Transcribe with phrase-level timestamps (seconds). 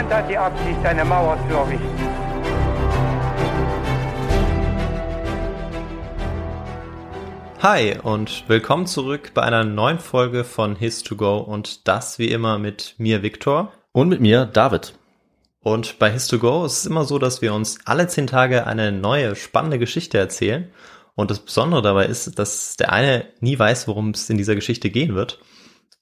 [0.00, 1.86] Niemand hat die Absicht, eine Mauer zu errichten.
[7.60, 12.94] Hi und willkommen zurück bei einer neuen Folge von His2Go und das wie immer mit
[12.96, 13.74] mir Viktor.
[13.92, 14.94] Und mit mir, David.
[15.62, 19.36] Und bei His2Go ist es immer so, dass wir uns alle zehn Tage eine neue
[19.36, 20.70] spannende Geschichte erzählen.
[21.14, 24.88] Und das Besondere dabei ist, dass der eine nie weiß, worum es in dieser Geschichte
[24.88, 25.40] gehen wird.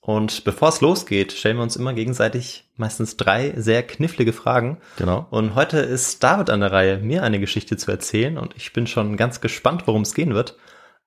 [0.08, 4.78] Und bevor es losgeht, stellen wir uns immer gegenseitig meistens drei sehr knifflige Fragen.
[4.96, 5.26] Genau.
[5.28, 8.38] Und heute ist David an der Reihe, mir eine Geschichte zu erzählen.
[8.38, 10.56] Und ich bin schon ganz gespannt, worum es gehen wird.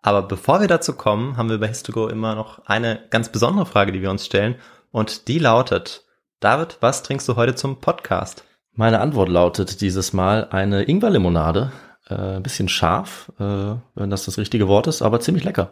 [0.03, 3.91] Aber bevor wir dazu kommen, haben wir bei His2Go immer noch eine ganz besondere Frage,
[3.91, 4.57] die wir uns stellen.
[4.91, 6.05] Und die lautet,
[6.39, 8.43] David, was trinkst du heute zum Podcast?
[8.75, 11.71] Meine Antwort lautet dieses Mal eine Ingwerlimonade.
[12.07, 15.71] Äh, ein bisschen scharf, äh, wenn das das richtige Wort ist, aber ziemlich lecker.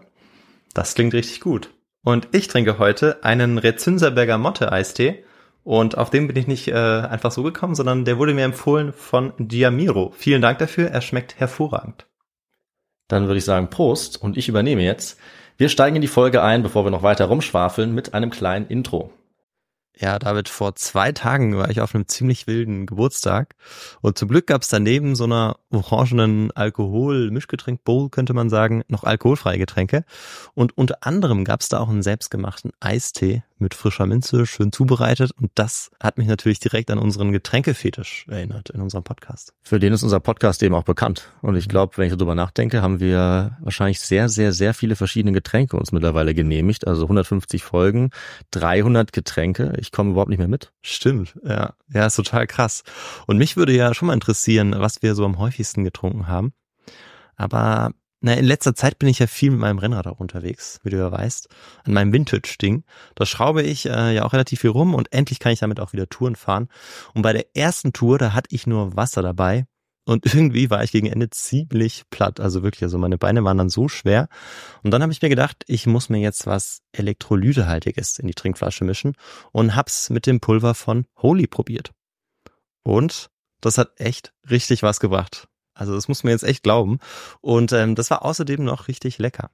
[0.74, 1.70] Das klingt richtig gut.
[2.04, 5.24] Und ich trinke heute einen Rezünserberger Motte Eistee.
[5.64, 8.94] Und auf den bin ich nicht äh, einfach so gekommen, sondern der wurde mir empfohlen
[8.94, 10.14] von Giamiro.
[10.16, 12.08] Vielen Dank dafür, er schmeckt hervorragend.
[13.08, 15.20] Dann würde ich sagen Prost und ich übernehme jetzt.
[15.58, 19.12] Wir steigen in die Folge ein, bevor wir noch weiter rumschwafeln, mit einem kleinen Intro.
[20.00, 23.56] Ja, David, vor zwei Tagen war ich auf einem ziemlich wilden Geburtstag
[24.02, 29.58] und zum Glück gab es daneben so einer orangenen Alkohol-Mischgetränk-Bowl, könnte man sagen, noch alkoholfreie
[29.58, 30.06] Getränke.
[30.54, 35.32] Und unter anderem gab es da auch einen selbstgemachten Eistee mit frischer Minze, schön zubereitet.
[35.40, 39.54] Und das hat mich natürlich direkt an unseren Getränkefetisch erinnert in unserem Podcast.
[39.62, 41.32] Für den ist unser Podcast eben auch bekannt.
[41.42, 45.34] Und ich glaube, wenn ich darüber nachdenke, haben wir wahrscheinlich sehr, sehr, sehr viele verschiedene
[45.34, 46.88] Getränke uns mittlerweile genehmigt.
[46.88, 48.12] Also 150 Folgen,
[48.52, 49.74] 300 Getränke.
[49.78, 50.72] Ich komme überhaupt nicht mehr mit.
[50.82, 51.74] Stimmt, ja.
[51.94, 52.84] Ja, ist total krass.
[53.28, 56.54] Und mich würde ja schon mal interessieren, was wir so am häufigsten getrunken haben.
[57.36, 57.92] Aber
[58.22, 60.98] na, in letzter Zeit bin ich ja viel mit meinem Rennrad auch unterwegs, wie du
[60.98, 61.48] ja weißt,
[61.86, 62.84] an meinem Vintage-Ding.
[63.16, 65.94] Da schraube ich äh, ja auch relativ viel rum und endlich kann ich damit auch
[65.94, 66.68] wieder Touren fahren.
[67.14, 69.66] Und bei der ersten Tour, da hatte ich nur Wasser dabei
[70.10, 72.40] und irgendwie war ich gegen Ende ziemlich platt.
[72.40, 74.28] Also wirklich, also meine Beine waren dann so schwer.
[74.82, 78.84] Und dann habe ich mir gedacht, ich muss mir jetzt was Elektrolytehaltiges in die Trinkflasche
[78.86, 79.14] mischen
[79.52, 81.92] und hab's mit dem Pulver von Holy probiert.
[82.82, 83.30] Und
[83.62, 85.48] das hat echt richtig was gebracht.
[85.76, 86.98] Also das muss man jetzt echt glauben.
[87.40, 89.52] Und ähm, das war außerdem noch richtig lecker.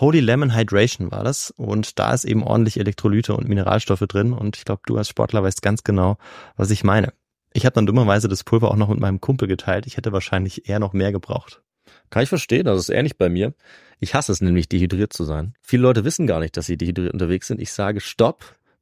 [0.00, 4.56] Holy Lemon Hydration war das und da ist eben ordentlich Elektrolyte und Mineralstoffe drin und
[4.56, 6.18] ich glaube, du als Sportler weißt ganz genau,
[6.56, 7.12] was ich meine.
[7.56, 9.86] Ich habe dann dummerweise das Pulver auch noch mit meinem Kumpel geteilt.
[9.86, 11.62] Ich hätte wahrscheinlich eher noch mehr gebraucht.
[12.10, 13.54] Kann ich verstehen, das ist ähnlich bei mir.
[14.00, 15.54] Ich hasse es nämlich, dehydriert zu sein.
[15.62, 17.60] Viele Leute wissen gar nicht, dass sie dehydriert unterwegs sind.
[17.60, 18.56] Ich sage Stopp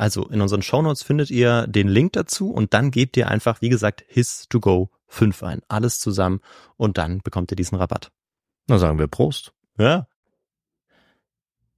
[0.00, 3.68] Also in unseren Shownotes findet ihr den Link dazu und dann gebt ihr einfach, wie
[3.68, 5.60] gesagt, his to go 5 ein.
[5.68, 6.40] Alles zusammen
[6.78, 8.10] und dann bekommt ihr diesen Rabatt.
[8.66, 9.52] Na sagen wir Prost.
[9.76, 10.06] Ja.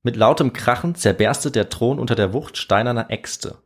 [0.04, 3.58] Mit lautem Krachen zerberstet der Thron unter der Wucht steinerner Äxte.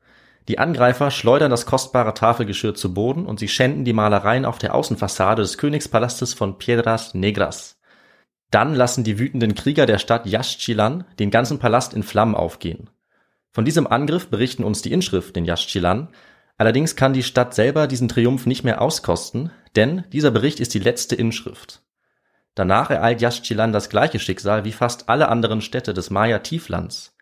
[0.49, 4.75] Die Angreifer schleudern das kostbare Tafelgeschirr zu Boden und sie schänden die Malereien auf der
[4.75, 7.79] Außenfassade des Königspalastes von Piedras Negras.
[8.51, 12.89] Dann lassen die wütenden Krieger der Stadt Yaxchilan den ganzen Palast in Flammen aufgehen.
[13.57, 16.09] Von diesem Angriff berichten uns die Inschriften in Yaxchilan,
[16.59, 20.79] allerdings kann die Stadt selber diesen Triumph nicht mehr auskosten, denn dieser Bericht ist die
[20.79, 21.81] letzte Inschrift.
[22.55, 27.17] Danach ereilt Yaxchilan das gleiche Schicksal wie fast alle anderen Städte des Maya-Tieflands.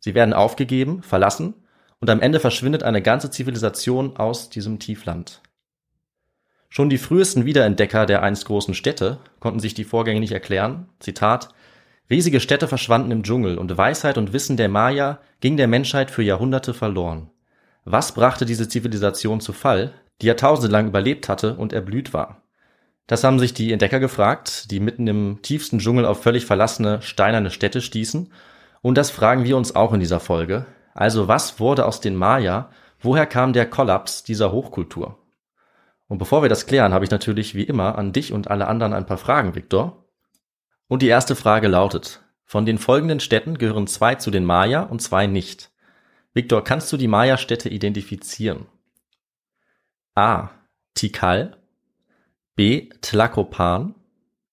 [0.00, 1.54] Sie werden aufgegeben, verlassen
[2.00, 5.42] und am Ende verschwindet eine ganze Zivilisation aus diesem Tiefland.
[6.68, 10.88] Schon die frühesten Wiederentdecker der einst großen Städte konnten sich die Vorgänge nicht erklären.
[10.98, 11.50] Zitat
[12.10, 16.22] Riesige Städte verschwanden im Dschungel und Weisheit und Wissen der Maya ging der Menschheit für
[16.22, 17.30] Jahrhunderte verloren.
[17.84, 22.42] Was brachte diese Zivilisation zu Fall, die Jahrtausende lang überlebt hatte und erblüht war?
[23.06, 27.50] Das haben sich die Entdecker gefragt, die mitten im tiefsten Dschungel auf völlig verlassene, steinerne
[27.50, 28.32] Städte stießen.
[28.82, 30.66] Und das fragen wir uns auch in dieser Folge.
[30.94, 32.70] Also was wurde aus den Maya?
[33.00, 35.18] Woher kam der Kollaps dieser Hochkultur?
[36.06, 38.94] Und bevor wir das klären, habe ich natürlich wie immer an dich und alle anderen
[38.94, 40.07] ein paar Fragen, Viktor.
[40.88, 45.00] Und die erste Frage lautet, von den folgenden Städten gehören zwei zu den Maya und
[45.00, 45.70] zwei nicht.
[46.32, 48.66] Viktor, kannst du die Maya-Städte identifizieren?
[50.14, 50.50] A.
[50.94, 51.56] Tikal,
[52.56, 52.88] B.
[53.02, 53.94] Tlacopan,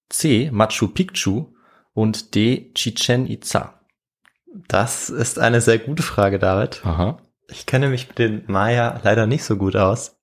[0.10, 0.50] C.
[0.52, 1.54] Machu Picchu
[1.94, 2.72] und D.
[2.74, 3.80] Chichen Itza.
[4.68, 6.86] Das ist eine sehr gute Frage, David.
[6.86, 7.18] Aha.
[7.48, 10.18] Ich kenne mich mit den Maya leider nicht so gut aus.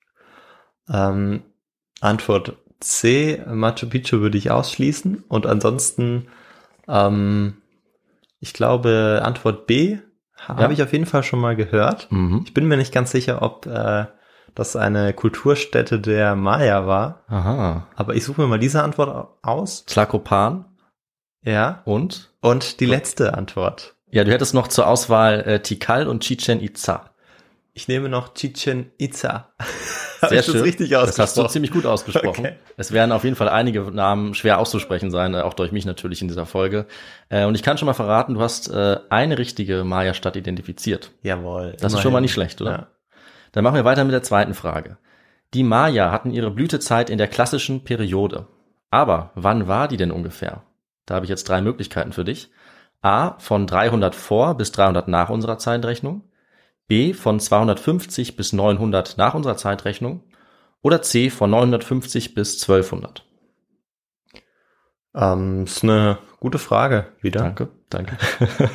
[0.89, 1.43] Ähm,
[2.01, 5.25] Antwort C, Machu Picchu würde ich ausschließen.
[5.29, 6.29] Und ansonsten,
[6.89, 7.55] ähm,
[8.41, 9.99] ich glaube, Antwort B
[10.37, 10.71] habe Ja.
[10.71, 12.09] ich auf jeden Fall schon mal gehört.
[12.11, 12.43] Mhm.
[12.45, 14.07] Ich bin mir nicht ganz sicher, ob äh,
[14.55, 17.23] das eine Kulturstätte der Maya war.
[17.29, 17.87] Aha.
[17.95, 19.85] Aber ich suche mir mal diese Antwort au- aus.
[19.87, 20.65] Tlacopan
[21.45, 21.83] Ja.
[21.85, 22.31] und?
[22.41, 23.95] Und die letzte Antwort.
[24.11, 27.12] Ja, du hättest noch zur Auswahl äh, Tikal und Chichen Itza.
[27.75, 29.53] Ich nehme noch Chichen Itza.
[30.21, 30.63] Sehr ich das schön.
[30.63, 31.49] richtig Das hast du ausgesprochen?
[31.51, 32.47] ziemlich gut ausgesprochen.
[32.47, 32.57] Okay.
[32.77, 36.23] Es werden auf jeden Fall einige Namen schwer auszusprechen sein, äh, auch durch mich natürlich
[36.23, 36.87] in dieser Folge.
[37.29, 41.11] Äh, und ich kann schon mal verraten, du hast äh, eine richtige Maya-Stadt identifiziert.
[41.23, 41.77] Jawohl.
[41.81, 42.71] Das ist schon mal nicht schlecht, oder?
[42.71, 42.87] Ja.
[43.51, 44.97] Dann machen wir weiter mit der zweiten Frage.
[45.55, 48.47] Die Maya hatten ihre Blütezeit in der klassischen Periode.
[48.91, 50.63] Aber wann war die denn ungefähr?
[51.05, 52.51] Da habe ich jetzt drei Möglichkeiten für dich.
[53.01, 56.23] A von 300 vor bis 300 nach unserer Zeitrechnung.
[56.93, 60.25] B von 250 bis 900 nach unserer Zeitrechnung.
[60.83, 63.25] Oder C von 950 bis 1200.
[65.15, 67.41] Ähm, ist eine gute Frage wieder.
[67.41, 68.19] Danke, danke.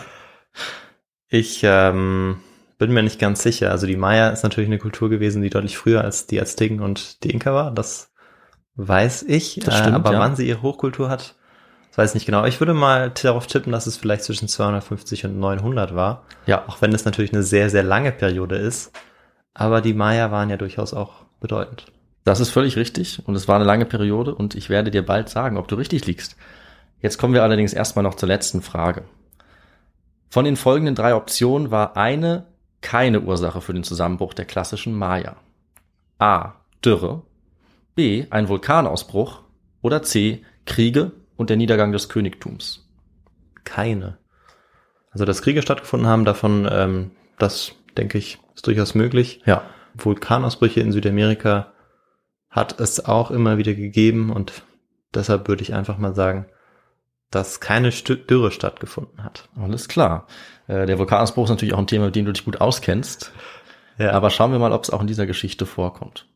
[1.29, 2.39] Ich ähm,
[2.77, 3.69] bin mir nicht ganz sicher.
[3.69, 7.23] Also die Maya ist natürlich eine Kultur gewesen, die deutlich früher als die Azteken und
[7.23, 7.69] die Inka war.
[7.71, 8.13] Das
[8.75, 9.59] weiß ich.
[9.63, 10.19] Das stimmt, äh, aber ja.
[10.19, 11.35] wann sie ihre Hochkultur hat,
[11.97, 12.45] weiß ich nicht genau.
[12.45, 16.23] Ich würde mal darauf tippen, dass es vielleicht zwischen 250 und 900 war.
[16.45, 18.91] Ja, Auch wenn es natürlich eine sehr, sehr lange Periode ist.
[19.53, 21.87] Aber die Maya waren ja durchaus auch bedeutend.
[22.23, 25.29] Das ist völlig richtig und es war eine lange Periode und ich werde dir bald
[25.29, 26.35] sagen, ob du richtig liegst.
[27.01, 29.05] Jetzt kommen wir allerdings erstmal noch zur letzten Frage.
[30.29, 32.45] Von den folgenden drei Optionen war eine
[32.81, 35.37] keine Ursache für den Zusammenbruch der klassischen Maya.
[36.19, 36.53] A.
[36.83, 37.23] Dürre.
[37.95, 38.25] B.
[38.29, 39.41] Ein Vulkanausbruch.
[39.81, 40.43] Oder C.
[40.65, 42.85] Kriege und der Niedergang des Königtums.
[43.63, 44.17] Keine.
[45.11, 49.41] Also, dass Kriege stattgefunden haben, davon, ähm, das denke ich, ist durchaus möglich.
[49.45, 49.63] Ja.
[49.95, 51.73] Vulkanausbrüche in Südamerika
[52.49, 54.63] hat es auch immer wieder gegeben und
[55.13, 56.47] deshalb würde ich einfach mal sagen,
[57.31, 59.49] dass keine Dürre stattgefunden hat.
[59.59, 60.27] Alles klar.
[60.67, 63.31] Äh, Der Vulkanausbruch ist natürlich auch ein Thema, mit dem du dich gut auskennst.
[63.97, 66.27] Ja, Aber schauen wir mal, ob es auch in dieser Geschichte vorkommt.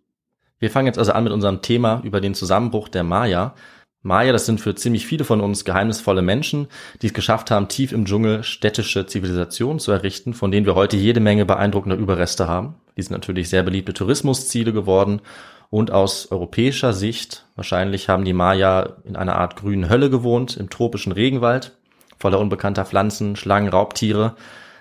[0.60, 3.56] Wir fangen jetzt also an mit unserem Thema über den Zusammenbruch der Maya.
[4.04, 6.68] Maya, das sind für ziemlich viele von uns geheimnisvolle Menschen,
[7.02, 10.98] die es geschafft haben, tief im Dschungel städtische Zivilisationen zu errichten, von denen wir heute
[10.98, 12.76] jede Menge beeindruckender Überreste haben.
[12.98, 15.22] Die sind natürlich sehr beliebte Tourismusziele geworden
[15.70, 20.72] und aus europäischer Sicht, wahrscheinlich haben die Maya in einer Art grünen Hölle gewohnt, im
[20.72, 21.78] tropischen Regenwald,
[22.18, 24.36] voller unbekannter Pflanzen, Schlangen, Raubtiere.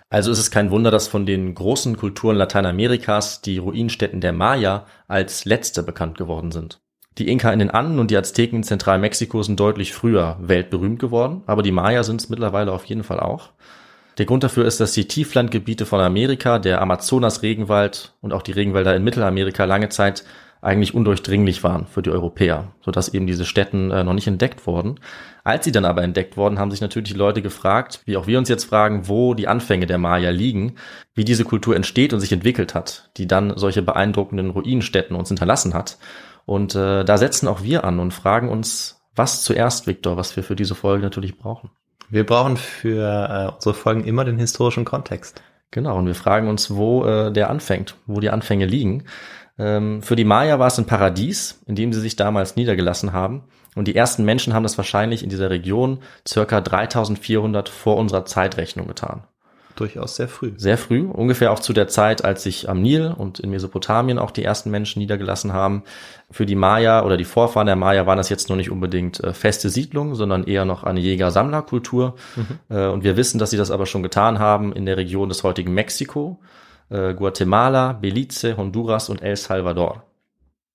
[0.08, 4.86] Also ist es kein Wunder, dass von den großen Kulturen Lateinamerikas die Ruinstätten der Maya
[5.08, 6.80] als letzte bekannt geworden sind.
[7.18, 11.42] Die Inka in den Anden und die Azteken in Zentralmexiko sind deutlich früher weltberühmt geworden,
[11.46, 13.50] aber die Maya sind es mittlerweile auf jeden Fall auch.
[14.18, 18.94] Der Grund dafür ist, dass die Tieflandgebiete von Amerika, der Amazonas-Regenwald und auch die Regenwälder
[18.94, 20.24] in Mittelamerika lange Zeit
[20.62, 25.00] eigentlich undurchdringlich waren für die Europäer, sodass eben diese Städten äh, noch nicht entdeckt wurden.
[25.42, 28.36] Als sie dann aber entdeckt wurden, haben sich natürlich die Leute gefragt, wie auch wir
[28.36, 30.74] uns jetzt fragen, wo die Anfänge der Maya liegen,
[31.14, 35.72] wie diese Kultur entsteht und sich entwickelt hat, die dann solche beeindruckenden Ruinenstädten uns hinterlassen
[35.72, 35.96] hat.
[36.46, 40.42] Und äh, da setzen auch wir an und fragen uns, was zuerst, Viktor, was wir
[40.42, 41.70] für diese Folge natürlich brauchen.
[42.08, 43.06] Wir brauchen für
[43.50, 45.42] äh, unsere Folgen immer den historischen Kontext.
[45.70, 49.04] Genau, und wir fragen uns, wo äh, der anfängt, wo die Anfänge liegen.
[49.58, 53.44] Ähm, für die Maya war es ein Paradies, in dem sie sich damals niedergelassen haben.
[53.76, 58.88] Und die ersten Menschen haben das wahrscheinlich in dieser Region circa 3400 vor unserer Zeitrechnung
[58.88, 59.24] getan.
[59.80, 60.52] Durchaus sehr früh.
[60.58, 64.30] Sehr früh, ungefähr auch zu der Zeit, als sich am Nil und in Mesopotamien auch
[64.30, 65.84] die ersten Menschen niedergelassen haben.
[66.30, 69.32] Für die Maya oder die Vorfahren der Maya waren das jetzt noch nicht unbedingt äh,
[69.32, 72.14] feste Siedlungen, sondern eher noch eine Jäger-Sammler-Kultur.
[72.36, 72.76] Mhm.
[72.76, 75.44] Äh, und wir wissen, dass sie das aber schon getan haben in der Region des
[75.44, 76.38] heutigen Mexiko,
[76.90, 80.04] äh, Guatemala, Belize, Honduras und El Salvador.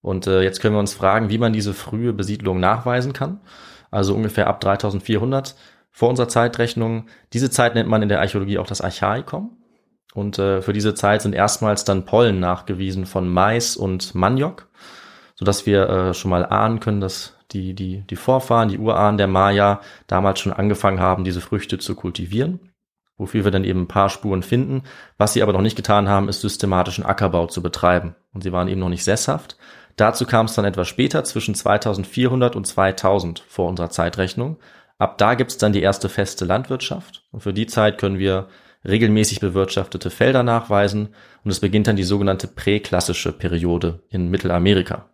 [0.02, 3.40] Und äh, jetzt können wir uns fragen, wie man diese frühe Besiedlung nachweisen kann.
[3.92, 5.56] Also ungefähr ab 3400
[5.96, 7.06] vor unserer Zeitrechnung.
[7.32, 9.56] Diese Zeit nennt man in der Archäologie auch das Archaikum.
[10.14, 14.68] Und äh, für diese Zeit sind erstmals dann Pollen nachgewiesen von Mais und Maniok,
[15.36, 19.28] sodass wir äh, schon mal ahnen können, dass die, die, die Vorfahren, die Urahnen der
[19.28, 22.60] Maya damals schon angefangen haben, diese Früchte zu kultivieren,
[23.18, 24.84] wofür wir dann eben ein paar Spuren finden.
[25.18, 28.16] Was sie aber noch nicht getan haben, ist systematischen Ackerbau zu betreiben.
[28.34, 29.56] Und sie waren eben noch nicht sesshaft.
[29.96, 34.58] Dazu kam es dann etwas später, zwischen 2400 und 2000 vor unserer Zeitrechnung.
[34.98, 37.24] Ab da gibt's dann die erste feste Landwirtschaft.
[37.32, 38.48] Und für die Zeit können wir
[38.88, 41.10] regelmäßig bewirtschaftete Felder nachweisen.
[41.44, 45.10] Und es beginnt dann die sogenannte präklassische Periode in Mittelamerika.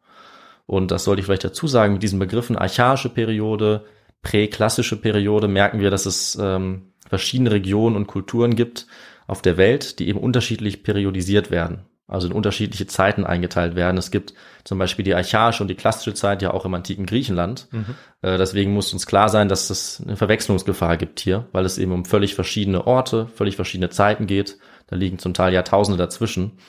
[0.66, 3.86] Und das sollte ich vielleicht dazu sagen, mit diesen Begriffen archaische Periode,
[4.22, 8.88] präklassische Periode merken wir, dass es ähm, verschiedene Regionen und Kulturen gibt
[9.28, 13.98] auf der Welt, die eben unterschiedlich periodisiert werden also in unterschiedliche Zeiten eingeteilt werden.
[13.98, 14.34] Es gibt
[14.66, 17.68] zum Beispiel die archaische und die klassische Zeit ja auch im antiken Griechenland.
[17.72, 17.96] Mhm.
[18.22, 21.94] Äh, deswegen muss uns klar sein, dass es eine Verwechslungsgefahr gibt hier, weil es eben
[21.94, 24.58] um völlig verschiedene Orte, völlig verschiedene Zeiten geht.
[24.88, 26.60] Da liegen zum Teil Jahrtausende dazwischen.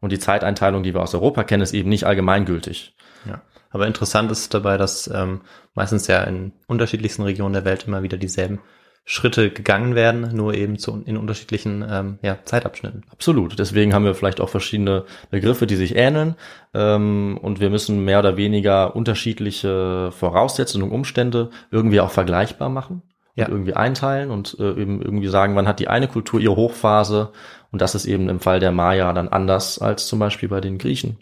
[0.00, 2.96] Und die Zeiteinteilung, die wir aus Europa kennen, ist eben nicht allgemeingültig.
[3.26, 3.42] Ja.
[3.70, 5.42] Aber interessant ist dabei, dass ähm,
[5.74, 8.60] meistens ja in unterschiedlichsten Regionen der Welt immer wieder dieselben
[9.08, 13.04] Schritte gegangen werden, nur eben zu, in unterschiedlichen ähm, ja, Zeitabschnitten.
[13.12, 13.56] Absolut.
[13.56, 16.34] Deswegen haben wir vielleicht auch verschiedene Begriffe, die sich ähneln.
[16.74, 23.02] Ähm, und wir müssen mehr oder weniger unterschiedliche Voraussetzungen und Umstände irgendwie auch vergleichbar machen.
[23.36, 23.46] Ja.
[23.46, 27.30] Und irgendwie einteilen und äh, eben irgendwie sagen, man hat die eine Kultur ihre Hochphase
[27.70, 30.78] und das ist eben im Fall der Maya dann anders als zum Beispiel bei den
[30.78, 31.18] Griechen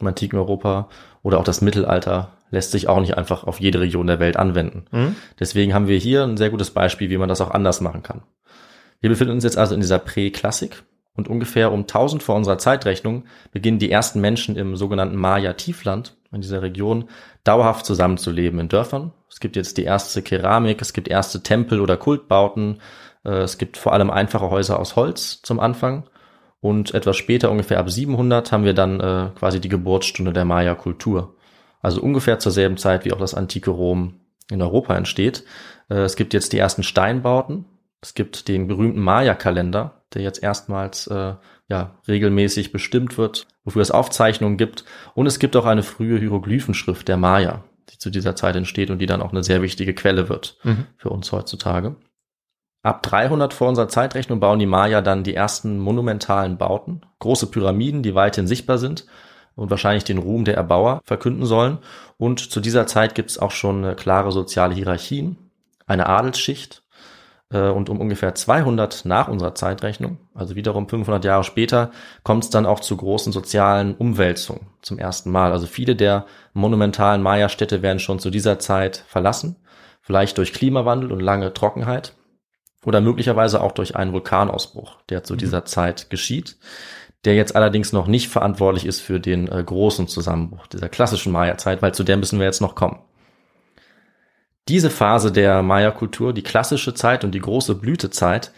[0.00, 0.88] im antiken Europa
[1.22, 4.84] oder auch das Mittelalter lässt sich auch nicht einfach auf jede Region der Welt anwenden.
[4.90, 5.16] Mhm.
[5.38, 8.22] Deswegen haben wir hier ein sehr gutes Beispiel, wie man das auch anders machen kann.
[9.00, 10.82] Wir befinden uns jetzt also in dieser Prä-Klassik
[11.14, 16.40] und ungefähr um 1000 vor unserer Zeitrechnung beginnen die ersten Menschen im sogenannten Maya-Tiefland in
[16.40, 17.08] dieser Region
[17.44, 19.12] dauerhaft zusammenzuleben in Dörfern.
[19.28, 22.80] Es gibt jetzt die erste Keramik, es gibt erste Tempel oder Kultbauten,
[23.24, 26.04] äh, es gibt vor allem einfache Häuser aus Holz zum Anfang
[26.60, 31.34] und etwas später, ungefähr ab 700, haben wir dann äh, quasi die Geburtsstunde der Maya-Kultur
[31.80, 34.20] also ungefähr zur selben Zeit, wie auch das antike Rom
[34.50, 35.44] in Europa entsteht.
[35.88, 37.64] Äh, es gibt jetzt die ersten Steinbauten.
[38.00, 41.34] Es gibt den berühmten Maya-Kalender, der jetzt erstmals äh,
[41.68, 44.84] ja, regelmäßig bestimmt wird, wofür es Aufzeichnungen gibt.
[45.14, 48.98] Und es gibt auch eine frühe Hieroglyphenschrift der Maya, die zu dieser Zeit entsteht und
[48.98, 50.86] die dann auch eine sehr wichtige Quelle wird mhm.
[50.96, 51.96] für uns heutzutage.
[52.82, 58.04] Ab 300 vor unserer Zeitrechnung bauen die Maya dann die ersten monumentalen Bauten, große Pyramiden,
[58.04, 59.06] die weithin sichtbar sind
[59.58, 61.78] und wahrscheinlich den Ruhm der Erbauer verkünden sollen.
[62.16, 65.36] Und zu dieser Zeit gibt es auch schon klare soziale Hierarchien,
[65.86, 66.84] eine Adelsschicht.
[67.52, 71.90] Äh, und um ungefähr 200 nach unserer Zeitrechnung, also wiederum 500 Jahre später,
[72.22, 75.50] kommt es dann auch zu großen sozialen Umwälzungen zum ersten Mal.
[75.50, 79.56] Also viele der monumentalen Maya-Städte werden schon zu dieser Zeit verlassen,
[80.02, 82.14] vielleicht durch Klimawandel und lange Trockenheit
[82.84, 85.38] oder möglicherweise auch durch einen Vulkanausbruch, der zu mhm.
[85.38, 86.58] dieser Zeit geschieht
[87.24, 91.82] der jetzt allerdings noch nicht verantwortlich ist für den äh, großen Zusammenbruch dieser klassischen Maya-Zeit,
[91.82, 93.00] weil zu der müssen wir jetzt noch kommen.
[94.68, 98.52] Diese Phase der Maya-Kultur, die klassische Zeit und die große Blütezeit,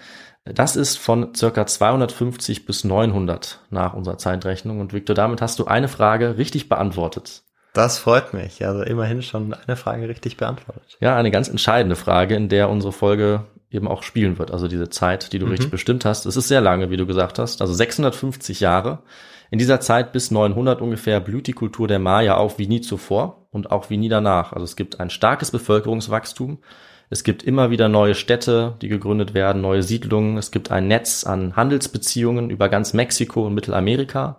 [0.44, 4.80] das ist von circa 250 bis 900 nach unserer Zeitrechnung.
[4.80, 7.42] Und Victor, damit hast du eine Frage richtig beantwortet.
[7.72, 8.66] Das freut mich.
[8.66, 10.96] Also immerhin schon eine Frage richtig beantwortet.
[11.00, 14.50] Ja, eine ganz entscheidende Frage, in der unsere Folge eben auch spielen wird.
[14.50, 15.52] Also diese Zeit, die du mhm.
[15.52, 16.26] richtig bestimmt hast.
[16.26, 17.60] Es ist sehr lange, wie du gesagt hast.
[17.60, 19.00] Also 650 Jahre.
[19.50, 23.46] In dieser Zeit bis 900 ungefähr blüht die Kultur der Maya auf wie nie zuvor
[23.50, 24.52] und auch wie nie danach.
[24.52, 26.58] Also es gibt ein starkes Bevölkerungswachstum.
[27.12, 30.36] Es gibt immer wieder neue Städte, die gegründet werden, neue Siedlungen.
[30.36, 34.38] Es gibt ein Netz an Handelsbeziehungen über ganz Mexiko und Mittelamerika.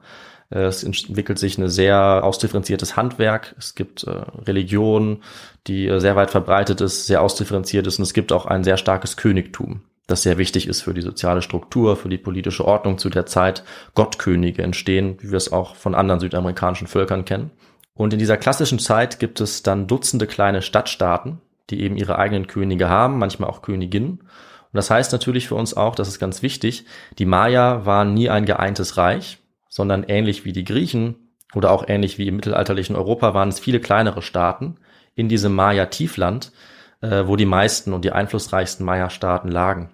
[0.51, 3.55] Äh, Es entwickelt sich ein sehr ausdifferenziertes Handwerk.
[3.57, 4.11] Es gibt äh,
[4.45, 5.23] Religion,
[5.67, 7.97] die äh, sehr weit verbreitet ist, sehr ausdifferenziert ist.
[7.97, 11.41] Und es gibt auch ein sehr starkes Königtum, das sehr wichtig ist für die soziale
[11.41, 13.63] Struktur, für die politische Ordnung zu der Zeit.
[13.95, 17.51] Gottkönige entstehen, wie wir es auch von anderen südamerikanischen Völkern kennen.
[17.93, 21.39] Und in dieser klassischen Zeit gibt es dann Dutzende kleine Stadtstaaten,
[21.69, 24.21] die eben ihre eigenen Könige haben, manchmal auch Königinnen.
[24.73, 26.85] Und das heißt natürlich für uns auch, das ist ganz wichtig,
[27.19, 29.40] die Maya waren nie ein geeintes Reich,
[29.71, 31.15] sondern ähnlich wie die Griechen
[31.55, 34.75] oder auch ähnlich wie im mittelalterlichen Europa waren es viele kleinere Staaten
[35.15, 36.51] in diesem Maya-Tiefland,
[36.99, 39.89] äh, wo die meisten und die einflussreichsten Maya-Staaten lagen.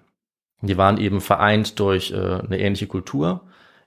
[0.60, 3.42] Die waren eben vereint durch äh, eine ähnliche Kultur,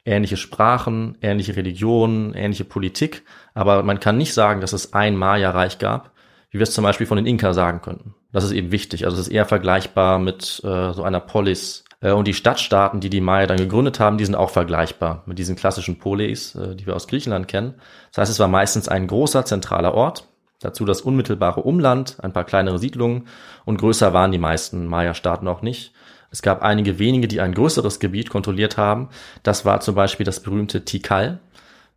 [0.06, 5.78] ähnliche Sprachen, ähnliche Religionen, ähnliche Politik, aber man kann nicht sagen, dass es ein Maya-Reich
[5.78, 6.12] gab,
[6.52, 8.16] wie wir es zum Beispiel von den Inka sagen könnten.
[8.32, 9.06] Das ist eben wichtig.
[9.06, 11.84] Also es ist eher vergleichbar mit äh, so einer Polis.
[12.02, 15.40] Äh, und die Stadtstaaten, die die Maya dann gegründet haben, die sind auch vergleichbar mit
[15.40, 17.76] diesen klassischen Polis, äh, die wir aus Griechenland kennen.
[18.12, 20.28] Das heißt, es war meistens ein großer zentraler Ort,
[20.60, 23.28] dazu das unmittelbare Umland, ein paar kleinere Siedlungen
[23.66, 25.94] und größer waren die meisten Maya-Staaten auch nicht.
[26.34, 29.10] Es gab einige wenige, die ein größeres Gebiet kontrolliert haben.
[29.44, 31.40] Das war zum Beispiel das berühmte Tikal,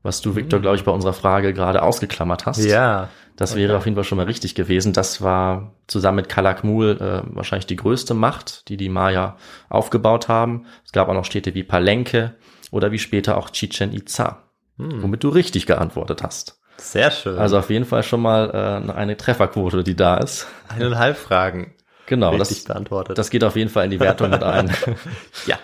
[0.05, 2.65] was du, Victor, glaube ich, bei unserer Frage gerade ausgeklammert hast.
[2.65, 3.09] Ja.
[3.37, 4.93] Das wäre auf jeden Fall schon mal richtig gewesen.
[4.93, 9.37] Das war zusammen mit Kalakmul äh, wahrscheinlich die größte Macht, die die Maya
[9.69, 10.67] aufgebaut haben.
[10.85, 12.35] Es gab auch noch Städte wie Palenque
[12.71, 14.45] oder wie später auch Chichen Itza,
[14.77, 16.61] womit du richtig geantwortet hast.
[16.77, 17.39] Sehr schön.
[17.39, 18.51] Also auf jeden Fall schon mal
[18.87, 20.47] äh, eine Trefferquote, die da ist.
[20.69, 21.75] eineinhalb Fragen.
[22.07, 23.17] Genau, richtig das, beantwortet.
[23.17, 24.71] das geht auf jeden Fall in die Wertung mit ein.
[25.47, 25.59] ja.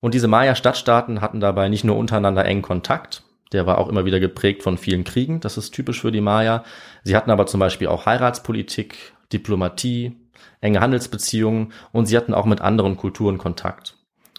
[0.00, 4.20] Und diese Maya-Stadtstaaten hatten dabei nicht nur untereinander engen Kontakt, der war auch immer wieder
[4.20, 6.64] geprägt von vielen Kriegen, das ist typisch für die Maya.
[7.02, 10.16] Sie hatten aber zum Beispiel auch Heiratspolitik, Diplomatie,
[10.60, 13.96] enge Handelsbeziehungen und sie hatten auch mit anderen Kulturen Kontakt.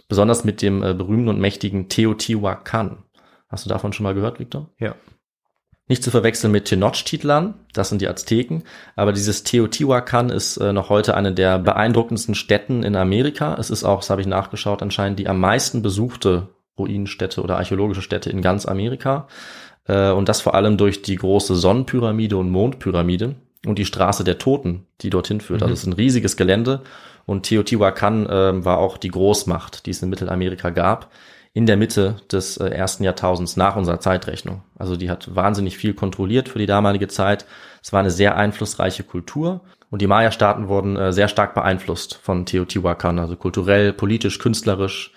[0.07, 3.03] Besonders mit dem äh, berühmten und mächtigen Teotihuacan.
[3.47, 4.69] Hast du davon schon mal gehört, Victor?
[4.77, 4.95] Ja.
[5.87, 8.63] Nicht zu verwechseln mit Tenochtitlan, das sind die Azteken,
[8.95, 13.55] aber dieses Teotihuacan ist äh, noch heute eine der beeindruckendsten Städten in Amerika.
[13.59, 16.47] Es ist auch, das habe ich nachgeschaut, anscheinend die am meisten besuchte
[16.77, 19.27] Ruinenstätte oder archäologische Stätte in ganz Amerika.
[19.87, 23.35] Äh, und das vor allem durch die große Sonnenpyramide und Mondpyramide
[23.65, 25.61] und die Straße der Toten, die dorthin führt.
[25.61, 26.81] Also es ist ein riesiges Gelände
[27.25, 31.11] und Teotihuacan äh, war auch die Großmacht, die es in Mittelamerika gab
[31.53, 34.63] in der Mitte des äh, ersten Jahrtausends nach unserer Zeitrechnung.
[34.77, 37.45] Also die hat wahnsinnig viel kontrolliert für die damalige Zeit.
[37.83, 42.45] Es war eine sehr einflussreiche Kultur und die Maya-Staaten wurden äh, sehr stark beeinflusst von
[42.45, 45.11] Teotihuacan, also kulturell, politisch, künstlerisch.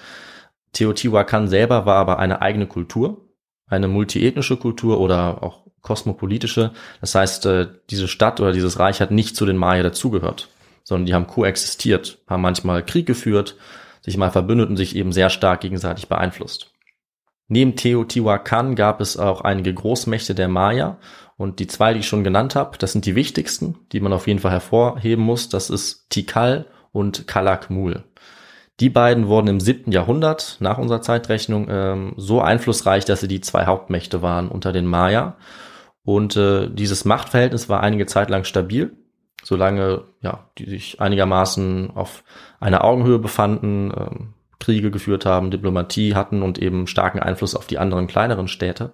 [0.75, 3.29] Teotihuacan selber war aber eine eigene Kultur,
[3.67, 6.73] eine multiethnische Kultur oder auch kosmopolitische.
[7.01, 10.49] Das heißt, äh, diese Stadt oder dieses Reich hat nicht zu den Maya dazugehört,
[10.83, 13.57] sondern die haben koexistiert, haben manchmal Krieg geführt,
[14.03, 16.71] sich mal verbündet und sich eben sehr stark gegenseitig beeinflusst.
[17.49, 20.99] Neben Teotihuacan gab es auch einige Großmächte der Maya
[21.37, 24.27] und die zwei, die ich schon genannt habe, das sind die wichtigsten, die man auf
[24.27, 25.49] jeden Fall hervorheben muss.
[25.49, 28.05] Das ist Tikal und Calakmul.
[28.81, 33.41] Die beiden wurden im siebten Jahrhundert nach unserer Zeitrechnung ähm, so einflussreich, dass sie die
[33.41, 35.37] zwei Hauptmächte waren unter den Maya.
[36.05, 38.97] Und äh, dieses Machtverhältnis war einige Zeit lang stabil
[39.45, 42.25] solange ja, die sich einigermaßen auf
[42.61, 47.79] einer Augenhöhe befanden, ähm, Kriege geführt haben, Diplomatie hatten und eben starken Einfluss auf die
[47.79, 48.93] anderen kleineren Städte.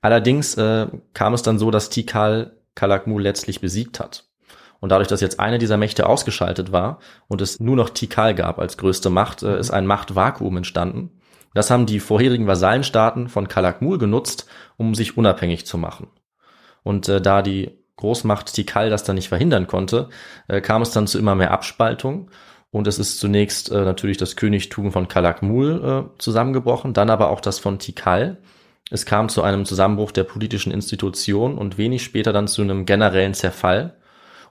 [0.00, 4.24] Allerdings äh, kam es dann so, dass Tikal Kalakmul letztlich besiegt hat.
[4.84, 8.58] Und dadurch, dass jetzt eine dieser Mächte ausgeschaltet war und es nur noch Tikal gab
[8.58, 11.22] als größte Macht, äh, ist ein Machtvakuum entstanden.
[11.54, 16.08] Das haben die vorherigen Vasallenstaaten von Kalakmul genutzt, um sich unabhängig zu machen.
[16.82, 20.10] Und äh, da die Großmacht Tikal das dann nicht verhindern konnte,
[20.48, 22.30] äh, kam es dann zu immer mehr Abspaltung.
[22.70, 27.40] Und es ist zunächst äh, natürlich das Königtum von Kalakmul äh, zusammengebrochen, dann aber auch
[27.40, 28.36] das von Tikal.
[28.90, 33.32] Es kam zu einem Zusammenbruch der politischen Institution und wenig später dann zu einem generellen
[33.32, 33.96] Zerfall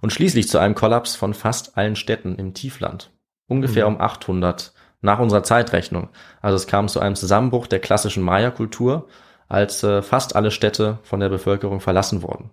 [0.04, 3.10] und schließlich zu einem Kollaps von fast allen Städten im Tiefland.
[3.48, 6.10] Ungefähr um 800 nach unserer Zeitrechnung.
[6.42, 9.08] Also es kam zu einem Zusammenbruch der klassischen Maya-Kultur,
[9.48, 12.50] als äh, fast alle Städte von der Bevölkerung verlassen wurden.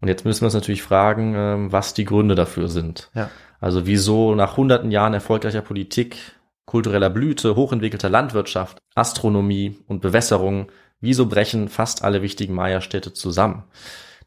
[0.00, 3.08] Und jetzt müssen wir uns natürlich fragen, ähm, was die Gründe dafür sind.
[3.14, 3.30] Ja.
[3.60, 6.16] Also wieso nach hunderten Jahren erfolgreicher Politik,
[6.64, 13.62] kultureller Blüte, hochentwickelter Landwirtschaft, Astronomie und Bewässerung, wieso brechen fast alle wichtigen Maya-Städte zusammen?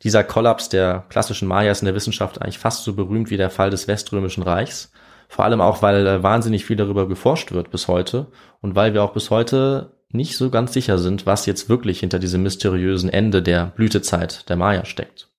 [0.04, 3.50] Dieser Kollaps der klassischen Maya ist in der Wissenschaft eigentlich fast so berühmt wie der
[3.50, 4.92] Fall des Weströmischen Reichs.
[5.28, 8.28] Vor allem auch, weil äh, wahnsinnig viel darüber geforscht wird bis heute
[8.62, 12.18] und weil wir auch bis heute nicht so ganz sicher sind, was jetzt wirklich hinter
[12.18, 15.30] diesem mysteriösen Ende der Blütezeit der Maya steckt.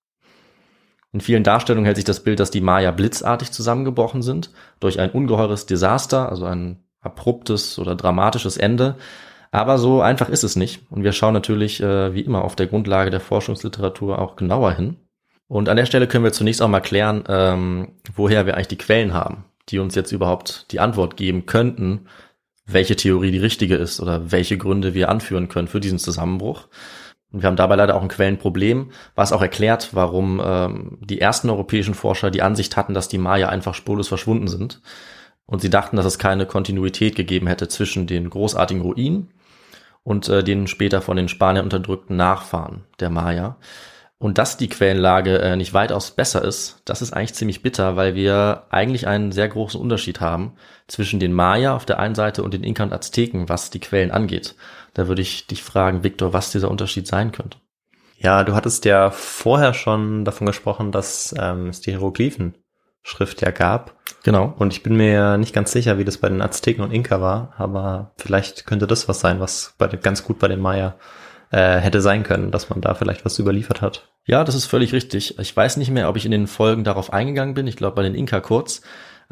[1.12, 5.10] In vielen Darstellungen hält sich das Bild, dass die Maya blitzartig zusammengebrochen sind durch ein
[5.10, 8.96] ungeheures Desaster, also ein abruptes oder dramatisches Ende.
[9.50, 10.82] Aber so einfach ist es nicht.
[10.90, 14.96] Und wir schauen natürlich, äh, wie immer, auf der Grundlage der Forschungsliteratur auch genauer hin.
[15.48, 18.78] Und an der Stelle können wir zunächst auch mal klären, ähm, woher wir eigentlich die
[18.78, 22.06] Quellen haben, die uns jetzt überhaupt die Antwort geben könnten,
[22.66, 26.68] welche Theorie die richtige ist oder welche Gründe wir anführen können für diesen Zusammenbruch.
[27.32, 31.50] Und wir haben dabei leider auch ein Quellenproblem, was auch erklärt, warum ähm, die ersten
[31.50, 34.80] europäischen Forscher die Ansicht hatten, dass die Maya einfach spurlos verschwunden sind.
[35.46, 39.32] Und sie dachten, dass es keine Kontinuität gegeben hätte zwischen den großartigen Ruinen
[40.02, 43.56] und äh, den später von den Spaniern unterdrückten Nachfahren der Maya.
[44.18, 48.14] Und dass die Quellenlage äh, nicht weitaus besser ist, das ist eigentlich ziemlich bitter, weil
[48.14, 50.52] wir eigentlich einen sehr großen Unterschied haben
[50.88, 54.10] zwischen den Maya auf der einen Seite und den Inka und Azteken, was die Quellen
[54.10, 54.56] angeht.
[54.92, 57.58] Da würde ich dich fragen, Viktor, was dieser Unterschied sein könnte.
[58.18, 61.94] Ja, du hattest ja vorher schon davon gesprochen, dass ähm, es die
[63.04, 63.96] Hieroglyphen-Schrift ja gab.
[64.22, 64.54] Genau.
[64.58, 67.20] Und ich bin mir ja nicht ganz sicher, wie das bei den Azteken und Inka
[67.20, 70.96] war, aber vielleicht könnte das was sein, was bei, ganz gut bei den Maya
[71.50, 74.08] äh, hätte sein können, dass man da vielleicht was überliefert hat.
[74.26, 75.38] Ja, das ist völlig richtig.
[75.38, 77.66] Ich weiß nicht mehr, ob ich in den Folgen darauf eingegangen bin.
[77.66, 78.82] Ich glaube bei den Inka kurz.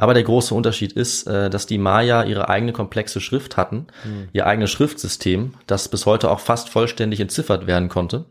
[0.00, 4.28] Aber der große Unterschied ist, äh, dass die Maya ihre eigene komplexe Schrift hatten, mhm.
[4.32, 8.26] ihr eigenes Schriftsystem, das bis heute auch fast vollständig entziffert werden konnte.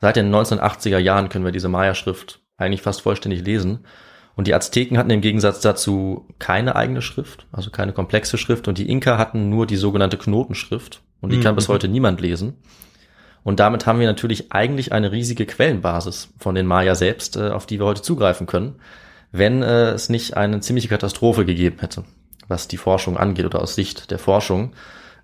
[0.00, 3.84] Seit den 1980er Jahren können wir diese Maya-Schrift eigentlich fast vollständig lesen.
[4.40, 8.68] Und die Azteken hatten im Gegensatz dazu keine eigene Schrift, also keine komplexe Schrift.
[8.68, 11.02] Und die Inka hatten nur die sogenannte Knotenschrift.
[11.20, 11.42] Und die mhm.
[11.42, 12.54] kann bis heute niemand lesen.
[13.42, 17.66] Und damit haben wir natürlich eigentlich eine riesige Quellenbasis von den Maya selbst, äh, auf
[17.66, 18.76] die wir heute zugreifen können,
[19.30, 22.04] wenn äh, es nicht eine ziemliche Katastrophe gegeben hätte,
[22.48, 24.72] was die Forschung angeht oder aus Sicht der Forschung.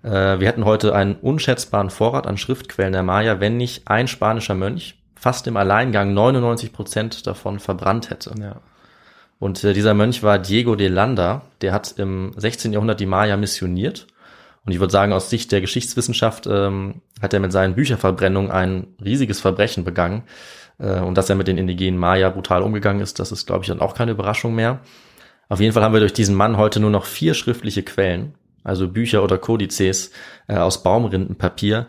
[0.03, 4.53] Äh, wir hätten heute einen unschätzbaren Vorrat an Schriftquellen der Maya, wenn nicht ein spanischer
[4.53, 8.35] Mönch fast im Alleingang 99 Prozent davon verbrannt hätte.
[8.39, 8.61] Ja.
[9.39, 12.73] Und dieser Mönch war Diego de Landa, der hat im 16.
[12.73, 14.07] Jahrhundert die Maya missioniert
[14.67, 18.87] und ich würde sagen, aus Sicht der Geschichtswissenschaft ähm, hat er mit seinen Bücherverbrennungen ein
[19.01, 20.23] riesiges Verbrechen begangen.
[20.77, 23.69] Äh, und dass er mit den indigenen Maya brutal umgegangen ist, das ist, glaube ich,
[23.69, 24.81] dann auch keine Überraschung mehr.
[25.47, 28.89] Auf jeden Fall haben wir durch diesen Mann heute nur noch vier schriftliche Quellen, also
[28.89, 30.11] Bücher oder Kodizes
[30.49, 31.87] äh, aus Baumrindenpapier,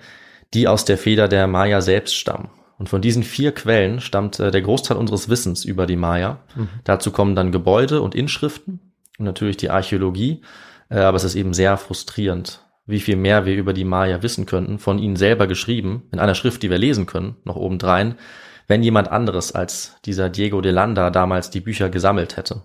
[0.54, 2.48] die aus der Feder der Maya selbst stammen.
[2.78, 6.38] Und von diesen vier Quellen stammt äh, der Großteil unseres Wissens über die Maya.
[6.54, 6.68] Mhm.
[6.84, 10.42] Dazu kommen dann Gebäude und Inschriften und natürlich die Archäologie.
[10.88, 14.46] Äh, aber es ist eben sehr frustrierend, wie viel mehr wir über die Maya wissen
[14.46, 18.14] könnten, von ihnen selber geschrieben, in einer Schrift, die wir lesen können, noch obendrein,
[18.68, 22.62] wenn jemand anderes als dieser Diego de Landa damals die Bücher gesammelt hätte,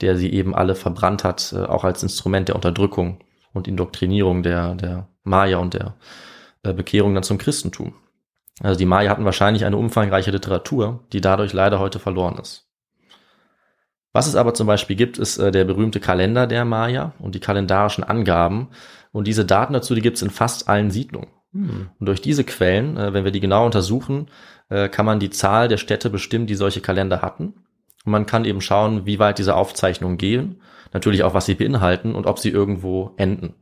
[0.00, 3.20] der sie eben alle verbrannt hat, äh, auch als Instrument der Unterdrückung
[3.52, 5.94] und Indoktrinierung der, der Maya und der
[6.64, 7.94] äh, Bekehrung dann zum Christentum.
[8.62, 12.68] Also die Maya hatten wahrscheinlich eine umfangreiche Literatur, die dadurch leider heute verloren ist.
[14.12, 17.40] Was es aber zum Beispiel gibt, ist äh, der berühmte Kalender der Maya und die
[17.40, 18.68] kalendarischen Angaben,
[19.12, 21.28] und diese Daten dazu, die gibt es in fast allen Siedlungen.
[21.52, 21.90] Hm.
[21.98, 24.28] Und durch diese Quellen, äh, wenn wir die genau untersuchen,
[24.70, 27.54] äh, kann man die Zahl der Städte bestimmen, die solche Kalender hatten.
[28.04, 32.14] Und man kann eben schauen, wie weit diese Aufzeichnungen gehen, natürlich auch, was sie beinhalten
[32.14, 33.54] und ob sie irgendwo enden.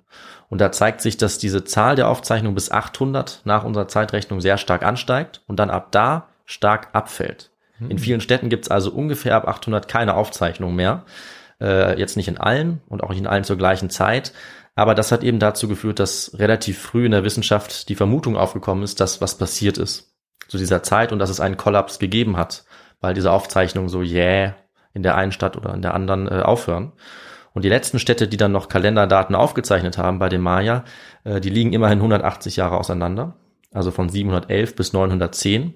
[0.48, 4.58] Und da zeigt sich, dass diese Zahl der Aufzeichnungen bis 800 nach unserer Zeitrechnung sehr
[4.58, 7.50] stark ansteigt und dann ab da stark abfällt.
[7.78, 7.98] In hm.
[7.98, 11.04] vielen Städten gibt es also ungefähr ab 800 keine Aufzeichnungen mehr.
[11.60, 14.32] Äh, jetzt nicht in allen und auch nicht in allen zur gleichen Zeit.
[14.74, 18.82] Aber das hat eben dazu geführt, dass relativ früh in der Wissenschaft die Vermutung aufgekommen
[18.82, 20.14] ist, dass was passiert ist
[20.48, 22.64] zu dieser Zeit und dass es einen Kollaps gegeben hat,
[23.00, 24.54] weil diese Aufzeichnungen so jäh yeah
[24.94, 26.92] in der einen Stadt oder in der anderen äh, aufhören.
[27.52, 30.84] Und die letzten Städte, die dann noch Kalenderdaten aufgezeichnet haben bei den Maya,
[31.24, 33.36] äh, die liegen immerhin 180 Jahre auseinander,
[33.72, 35.74] also von 711 bis 910.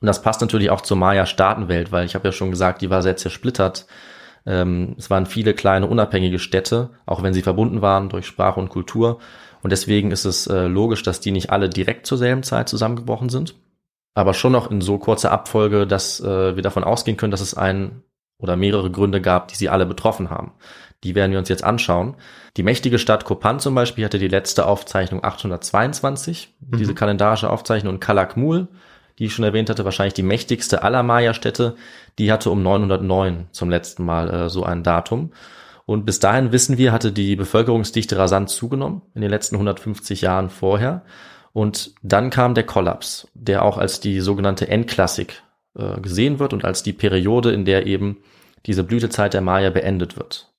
[0.00, 3.02] Und das passt natürlich auch zur Maya-Staatenwelt, weil ich habe ja schon gesagt, die war
[3.02, 3.86] sehr zersplittert
[4.46, 8.68] ähm, es waren viele kleine unabhängige Städte, auch wenn sie verbunden waren durch Sprache und
[8.68, 9.18] Kultur.
[9.62, 13.30] Und deswegen ist es äh, logisch, dass die nicht alle direkt zur selben Zeit zusammengebrochen
[13.30, 13.54] sind,
[14.12, 17.54] aber schon noch in so kurzer Abfolge, dass äh, wir davon ausgehen können, dass es
[17.54, 18.02] ein
[18.44, 20.52] oder mehrere Gründe gab, die sie alle betroffen haben.
[21.02, 22.14] Die werden wir uns jetzt anschauen.
[22.56, 26.76] Die mächtige Stadt Kopan zum Beispiel hatte die letzte Aufzeichnung 822, mhm.
[26.78, 28.68] diese kalendarische Aufzeichnung, und Kalakmul
[29.18, 31.76] die ich schon erwähnt hatte, wahrscheinlich die mächtigste aller Maya-Städte,
[32.18, 35.32] die hatte um 909 zum letzten Mal äh, so ein Datum.
[35.86, 40.50] Und bis dahin wissen wir, hatte die Bevölkerungsdichte rasant zugenommen in den letzten 150 Jahren
[40.50, 41.04] vorher.
[41.52, 45.42] Und dann kam der Kollaps, der auch als die sogenannte Endklassik
[45.76, 48.18] äh, gesehen wird und als die Periode, in der eben
[48.66, 50.50] diese Blütezeit der Maya beendet wird.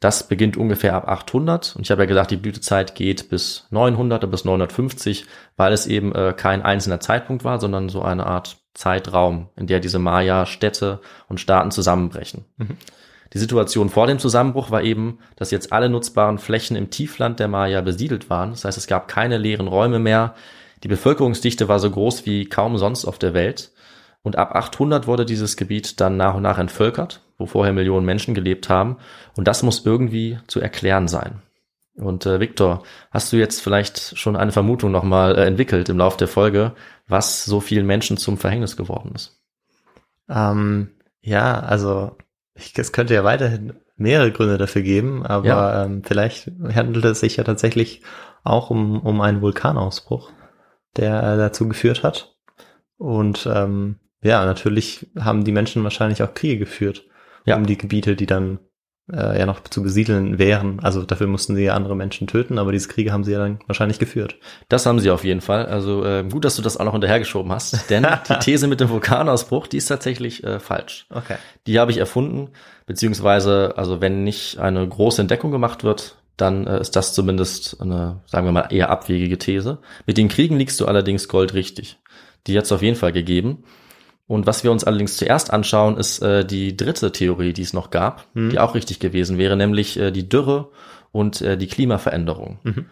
[0.00, 4.28] Das beginnt ungefähr ab 800 und ich habe ja gesagt, die Blütezeit geht bis 900
[4.28, 9.50] bis 950, weil es eben äh, kein einzelner Zeitpunkt war, sondern so eine Art Zeitraum,
[9.56, 12.46] in der diese Maya-Städte und Staaten zusammenbrechen.
[12.56, 12.78] Mhm.
[13.32, 17.48] Die Situation vor dem Zusammenbruch war eben, dass jetzt alle nutzbaren Flächen im Tiefland der
[17.48, 18.50] Maya besiedelt waren.
[18.50, 20.34] Das heißt, es gab keine leeren Räume mehr.
[20.82, 23.72] Die Bevölkerungsdichte war so groß wie kaum sonst auf der Welt.
[24.22, 28.34] Und ab 800 wurde dieses Gebiet dann nach und nach entvölkert, wo vorher Millionen Menschen
[28.34, 28.96] gelebt haben.
[29.36, 31.42] Und das muss irgendwie zu erklären sein.
[31.96, 36.16] Und äh, Viktor, hast du jetzt vielleicht schon eine Vermutung nochmal äh, entwickelt im Laufe
[36.16, 36.72] der Folge,
[37.06, 39.38] was so vielen Menschen zum Verhängnis geworden ist?
[40.28, 42.16] Ähm, ja, also
[42.54, 45.84] ich, es könnte ja weiterhin mehrere Gründe dafür geben, aber Ja.
[45.84, 48.02] ähm, vielleicht handelt es sich ja tatsächlich
[48.42, 50.30] auch um, um einen Vulkanausbruch,
[50.96, 52.34] der äh, dazu geführt hat.
[52.96, 57.04] Und ähm, ja, natürlich haben die Menschen wahrscheinlich auch Kriege geführt
[57.44, 57.56] Ja.
[57.56, 58.58] um die Gebiete, die dann
[59.12, 60.80] äh, ja noch zu besiedeln wären.
[60.80, 63.58] Also dafür mussten sie ja andere Menschen töten, aber diese Kriege haben sie ja dann
[63.66, 64.36] wahrscheinlich geführt.
[64.68, 65.66] Das haben sie auf jeden Fall.
[65.66, 68.88] Also äh, gut, dass du das auch noch hinterhergeschoben hast, denn die These mit dem
[68.88, 71.06] Vulkanausbruch, die ist tatsächlich äh, falsch.
[71.10, 71.36] Okay.
[71.66, 72.50] Die habe ich erfunden,
[72.86, 78.20] beziehungsweise, also wenn nicht eine große Entdeckung gemacht wird, dann äh, ist das zumindest eine,
[78.26, 79.78] sagen wir mal, eher abwegige These.
[80.06, 81.98] Mit den Kriegen liegst du allerdings goldrichtig.
[82.46, 83.64] Die hat es auf jeden Fall gegeben.
[84.32, 87.90] Und was wir uns allerdings zuerst anschauen, ist äh, die dritte Theorie, die es noch
[87.90, 88.48] gab, Hm.
[88.48, 90.70] die auch richtig gewesen wäre, nämlich äh, die Dürre
[91.12, 92.58] und äh, die Klimaveränderung.
[92.62, 92.86] Mhm.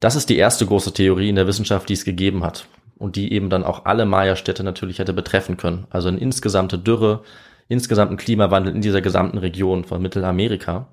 [0.00, 2.66] Das ist die erste große Theorie in der Wissenschaft, die es gegeben hat
[2.98, 5.86] und die eben dann auch alle Maya-Städte natürlich hätte betreffen können.
[5.90, 7.22] Also eine insgesamte Dürre,
[7.68, 10.88] insgesamten Klimawandel in dieser gesamten Region von Mittelamerika.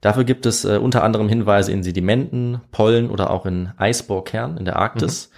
[0.00, 4.64] Dafür gibt es äh, unter anderem Hinweise in Sedimenten, Pollen oder auch in Eisbohrkernen in
[4.64, 5.30] der Arktis.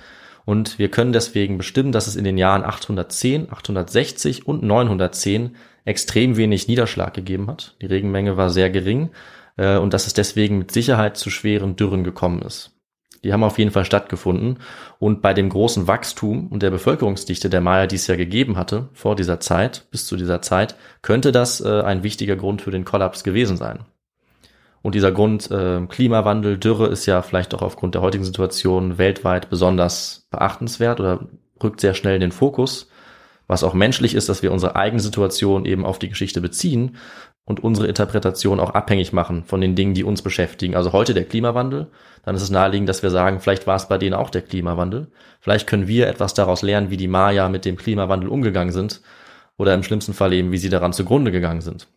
[0.44, 6.36] Und wir können deswegen bestimmen, dass es in den Jahren 810, 860 und 910 extrem
[6.36, 7.76] wenig Niederschlag gegeben hat.
[7.80, 9.10] Die Regenmenge war sehr gering
[9.56, 12.72] äh, und dass es deswegen mit Sicherheit zu schweren Dürren gekommen ist.
[13.22, 14.58] Die haben auf jeden Fall stattgefunden.
[14.98, 18.88] Und bei dem großen Wachstum und der Bevölkerungsdichte der Maya, die es ja gegeben hatte,
[18.94, 22.84] vor dieser Zeit, bis zu dieser Zeit, könnte das äh, ein wichtiger Grund für den
[22.84, 23.80] Kollaps gewesen sein.
[24.82, 29.50] Und dieser Grund äh, Klimawandel, Dürre ist ja vielleicht auch aufgrund der heutigen Situation weltweit
[29.50, 31.26] besonders beachtenswert oder
[31.62, 32.88] rückt sehr schnell in den Fokus,
[33.46, 36.96] was auch menschlich ist, dass wir unsere eigene Situation eben auf die Geschichte beziehen
[37.44, 40.76] und unsere Interpretation auch abhängig machen von den Dingen, die uns beschäftigen.
[40.76, 41.88] Also heute der Klimawandel,
[42.24, 45.08] dann ist es naheliegend, dass wir sagen, vielleicht war es bei denen auch der Klimawandel.
[45.40, 49.02] Vielleicht können wir etwas daraus lernen, wie die Maya mit dem Klimawandel umgegangen sind
[49.58, 51.88] oder im schlimmsten Fall eben, wie sie daran zugrunde gegangen sind.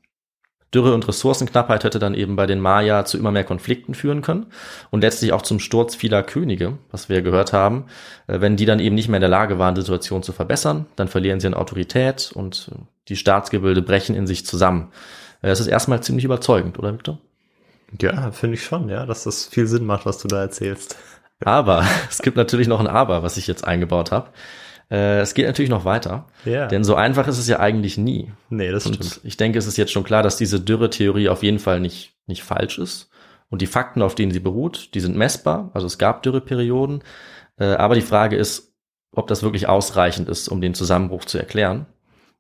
[0.74, 4.48] Dürre und Ressourcenknappheit hätte dann eben bei den Maya zu immer mehr Konflikten führen können
[4.92, 7.86] und letztlich auch zum Sturz vieler Könige, was wir gehört haben.
[8.28, 10.86] Äh, Wenn die dann eben nicht mehr in der Lage waren, die Situation zu verbessern,
[10.96, 12.78] dann verlieren sie an Autorität und äh,
[13.10, 14.92] die Staatsgebilde brechen in sich zusammen.
[15.42, 17.20] Äh, Das ist erstmal ziemlich überzeugend, oder Victor?
[18.02, 20.98] Ja, finde ich schon, ja, dass das viel Sinn macht, was du da erzählst.
[21.44, 24.30] Aber es gibt natürlich noch ein Aber, was ich jetzt eingebaut habe.
[24.94, 26.68] Äh, Es geht natürlich noch weiter, Ja.
[26.68, 28.32] denn so einfach ist es ja eigentlich nie.
[28.50, 29.22] nee, das Und stimmt.
[29.24, 32.44] ich denke, es ist jetzt schon klar, dass diese Dürre-Theorie auf jeden Fall nicht, nicht
[32.44, 33.10] falsch ist.
[33.50, 35.70] Und die Fakten, auf denen sie beruht, die sind messbar.
[35.74, 37.04] Also es gab Dürreperioden.
[37.60, 38.74] Äh, aber die Frage ist,
[39.16, 41.86] ob das wirklich ausreichend ist, um den Zusammenbruch zu erklären.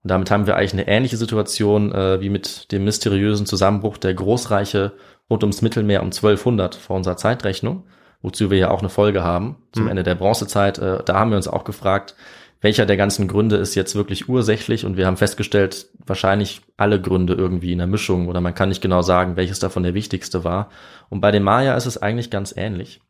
[0.03, 4.13] Und damit haben wir eigentlich eine ähnliche Situation äh, wie mit dem mysteriösen Zusammenbruch der
[4.15, 4.93] Großreiche
[5.29, 7.83] rund ums Mittelmeer um 1200 vor unserer Zeitrechnung,
[8.21, 9.91] wozu wir ja auch eine Folge haben zum Hm.
[9.91, 10.79] Ende der Bronzezeit.
[10.79, 12.15] Äh, da haben wir uns auch gefragt,
[12.63, 17.33] welcher der ganzen Gründe ist jetzt wirklich ursächlich und wir haben festgestellt, wahrscheinlich alle Gründe
[17.33, 20.69] irgendwie in der Mischung oder man kann nicht genau sagen, welches davon der wichtigste war.
[21.09, 23.01] Und bei den Maya ist es eigentlich ganz ähnlich.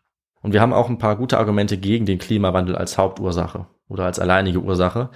[0.42, 4.18] Und wir haben auch ein paar gute Argumente gegen den Klimawandel als Hauptursache oder als
[4.18, 5.12] alleinige Ursache.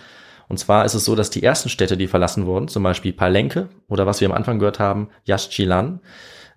[0.47, 3.69] Und zwar ist es so, dass die ersten Städte, die verlassen wurden, zum Beispiel Palenque
[3.88, 6.00] oder was wir am Anfang gehört haben, Yaxchilan,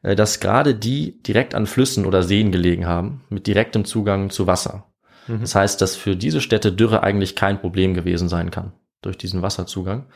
[0.02, 4.46] äh, dass gerade die direkt an Flüssen oder Seen gelegen haben, mit direktem Zugang zu
[4.46, 4.89] Wasser.
[5.30, 5.40] Mhm.
[5.40, 9.42] Das heißt, dass für diese Städte Dürre eigentlich kein Problem gewesen sein kann durch diesen
[9.42, 10.06] Wasserzugang.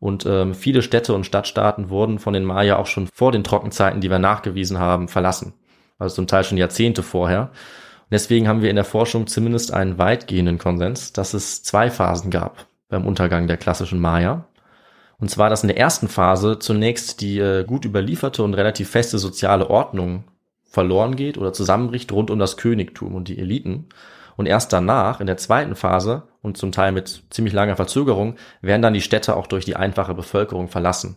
[0.00, 4.00] Und ähm, viele Städte und Stadtstaaten wurden von den Maya auch schon vor den Trockenzeiten,
[4.00, 5.54] die wir nachgewiesen haben, verlassen.
[5.98, 7.42] Also zum Teil schon Jahrzehnte vorher.
[7.42, 12.30] Und deswegen haben wir in der Forschung zumindest einen weitgehenden Konsens, dass es zwei Phasen
[12.30, 14.46] gab beim Untergang der klassischen Maya.
[15.18, 19.18] Und zwar, dass in der ersten Phase zunächst die äh, gut überlieferte und relativ feste
[19.18, 20.24] soziale Ordnung
[20.64, 23.86] verloren geht oder zusammenbricht rund um das Königtum und die Eliten.
[24.38, 28.82] Und erst danach, in der zweiten Phase und zum Teil mit ziemlich langer Verzögerung, werden
[28.82, 31.16] dann die Städte auch durch die einfache Bevölkerung verlassen.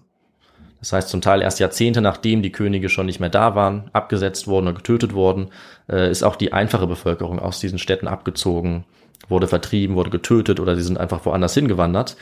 [0.80, 4.48] Das heißt, zum Teil erst Jahrzehnte nachdem die Könige schon nicht mehr da waren, abgesetzt
[4.48, 5.52] wurden oder getötet wurden,
[5.88, 8.86] äh, ist auch die einfache Bevölkerung aus diesen Städten abgezogen,
[9.30, 12.18] wurde vertrieben, wurde getötet oder sie sind einfach woanders hingewandert.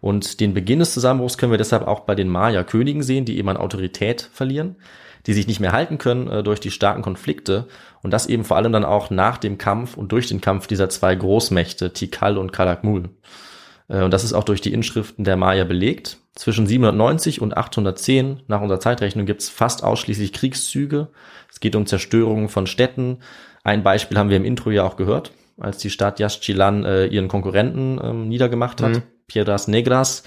[0.00, 3.48] Und den Beginn des Zusammenbruchs können wir deshalb auch bei den Maya-Königen sehen, die eben
[3.48, 4.76] an Autorität verlieren,
[5.26, 7.66] die sich nicht mehr halten können äh, durch die starken Konflikte
[8.04, 10.90] und das eben vor allem dann auch nach dem Kampf und durch den Kampf dieser
[10.90, 13.08] zwei Großmächte, Tikal und Calakmul.
[13.88, 16.18] Äh, und das ist auch durch die Inschriften der Maya belegt.
[16.34, 21.08] Zwischen 790 und 810 nach unserer Zeitrechnung gibt's fast ausschließlich Kriegszüge.
[21.50, 23.20] Es geht um Zerstörungen von Städten.
[23.62, 27.28] Ein Beispiel haben wir im Intro ja auch gehört, als die Stadt Yaxchilan äh, ihren
[27.28, 29.02] Konkurrenten ähm, niedergemacht hat, Mhm.
[29.28, 30.24] Piedras Negras.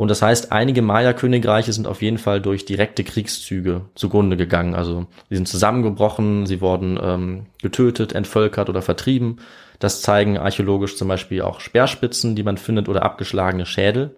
[0.00, 4.74] Und das heißt, einige Maya-Königreiche sind auf jeden Fall durch direkte Kriegszüge zugrunde gegangen.
[4.74, 9.40] Also sie sind zusammengebrochen, sie wurden ähm, getötet, entvölkert oder vertrieben.
[9.78, 14.16] Das zeigen archäologisch zum Beispiel auch Speerspitzen, die man findet, oder abgeschlagene Schädel.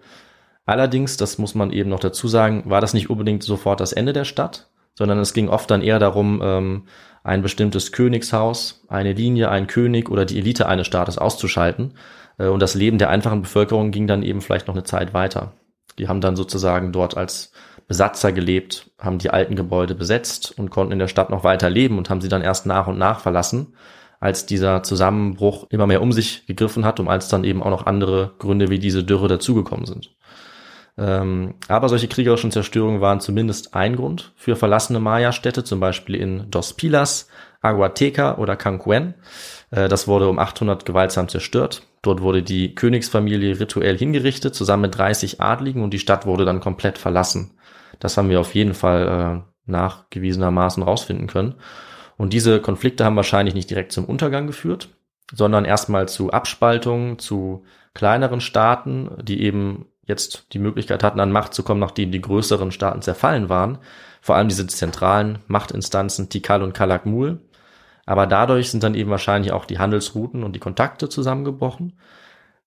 [0.67, 4.13] Allerdings, das muss man eben noch dazu sagen, war das nicht unbedingt sofort das Ende
[4.13, 6.85] der Stadt, sondern es ging oft dann eher darum, ähm,
[7.25, 11.95] ein bestimmtes Königshaus, eine Linie, einen König oder die Elite eines Staates auszuschalten.
[12.39, 15.55] Äh, und das Leben der einfachen Bevölkerung ging dann eben vielleicht noch eine Zeit weiter.
[15.99, 17.53] Die haben dann sozusagen dort als
[17.89, 21.99] Besatzer gelebt, haben die alten Gebäude besetzt und konnten in der Stadt noch weiter leben
[21.99, 23.75] und haben sie dann erst nach und nach verlassen,
[24.21, 27.87] als dieser Zusammenbruch immer mehr um sich gegriffen hat und als dann eben auch noch
[27.87, 30.15] andere Gründe wie diese Dürre dazugekommen sind.
[30.99, 36.51] Ähm, aber solche kriegerischen Zerstörungen waren zumindest ein Grund für verlassene Maya-Städte, zum Beispiel in
[36.51, 37.29] Dos Pilas,
[37.63, 39.15] Aguateca oder Cancuen.
[39.71, 41.83] Äh, das wurde um 800 gewaltsam zerstört.
[42.03, 46.61] Dort wurde die Königsfamilie rituell hingerichtet, zusammen mit 30 Adligen, und die Stadt wurde dann
[46.61, 47.53] komplett verlassen.
[48.01, 51.55] Das haben wir auf jeden Fall äh, nachgewiesenermaßen rausfinden können.
[52.19, 54.91] Und diese Konflikte haben wahrscheinlich nicht direkt zum Untergang geführt,
[55.33, 61.55] sondern erstmal zu Abspaltungen, zu kleineren Staaten, die eben jetzt die Möglichkeit hatten, an Macht
[61.55, 63.79] zu kommen, nachdem die größeren Staaten zerfallen waren.
[64.21, 67.41] Vor allem diese zentralen Machtinstanzen Tikal und Kalakmul.
[68.07, 71.99] Aber dadurch sind dann eben wahrscheinlich auch die Handelsrouten und die Kontakte zusammengebrochen,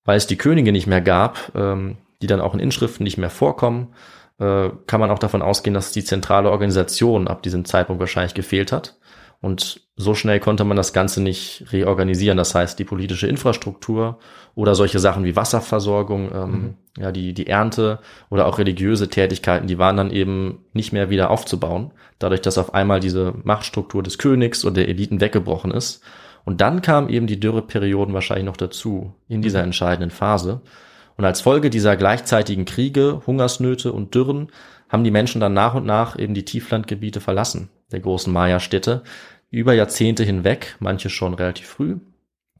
[0.05, 3.29] weil es die Könige nicht mehr gab, ähm, die dann auch in Inschriften nicht mehr
[3.29, 3.93] vorkommen,
[4.39, 8.71] äh, kann man auch davon ausgehen, dass die zentrale Organisation ab diesem Zeitpunkt wahrscheinlich gefehlt
[8.71, 8.97] hat.
[9.41, 12.37] Und so schnell konnte man das Ganze nicht reorganisieren.
[12.37, 14.19] Das heißt, die politische Infrastruktur
[14.55, 19.77] oder solche Sachen wie Wasserversorgung, ähm, ja, die, die Ernte oder auch religiöse Tätigkeiten, die
[19.77, 21.91] waren dann eben nicht mehr wieder aufzubauen.
[22.19, 26.01] Dadurch, dass auf einmal diese Machtstruktur des Königs oder der Eliten weggebrochen ist.
[26.45, 30.61] Und dann kamen eben die Dürreperioden wahrscheinlich noch dazu in dieser entscheidenden Phase.
[31.17, 34.49] Und als Folge dieser gleichzeitigen Kriege, Hungersnöte und Dürren
[34.87, 39.03] haben die Menschen dann nach und nach eben die Tieflandgebiete verlassen, der großen Maya-Städte,
[39.49, 41.97] über Jahrzehnte hinweg, manche schon relativ früh,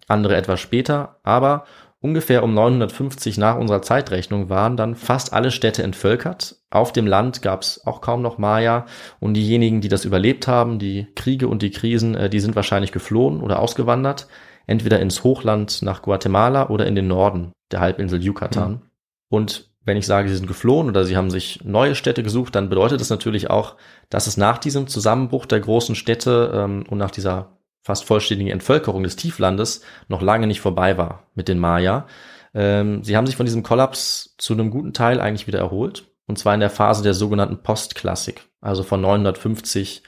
[0.07, 1.65] andere etwas später, aber
[2.01, 6.57] ungefähr um 950 nach unserer Zeitrechnung waren dann fast alle Städte entvölkert.
[6.69, 8.85] Auf dem Land gab es auch kaum noch Maya
[9.19, 12.91] und diejenigen, die das überlebt haben, die Kriege und die Krisen, äh, die sind wahrscheinlich
[12.91, 14.27] geflohen oder ausgewandert,
[14.67, 18.71] entweder ins Hochland nach Guatemala oder in den Norden der Halbinsel Yucatan.
[18.71, 18.81] Mhm.
[19.29, 22.69] Und wenn ich sage, sie sind geflohen oder sie haben sich neue Städte gesucht, dann
[22.69, 23.75] bedeutet das natürlich auch,
[24.09, 27.54] dass es nach diesem Zusammenbruch der großen Städte ähm, und nach dieser
[27.85, 32.07] fast vollständigen Entvölkerung des Tieflandes noch lange nicht vorbei war mit den Maya.
[32.55, 36.07] Ähm, sie haben sich von diesem Kollaps zu einem guten Teil eigentlich wieder erholt.
[36.25, 40.01] Und zwar in der Phase der sogenannten Postklassik, also von 950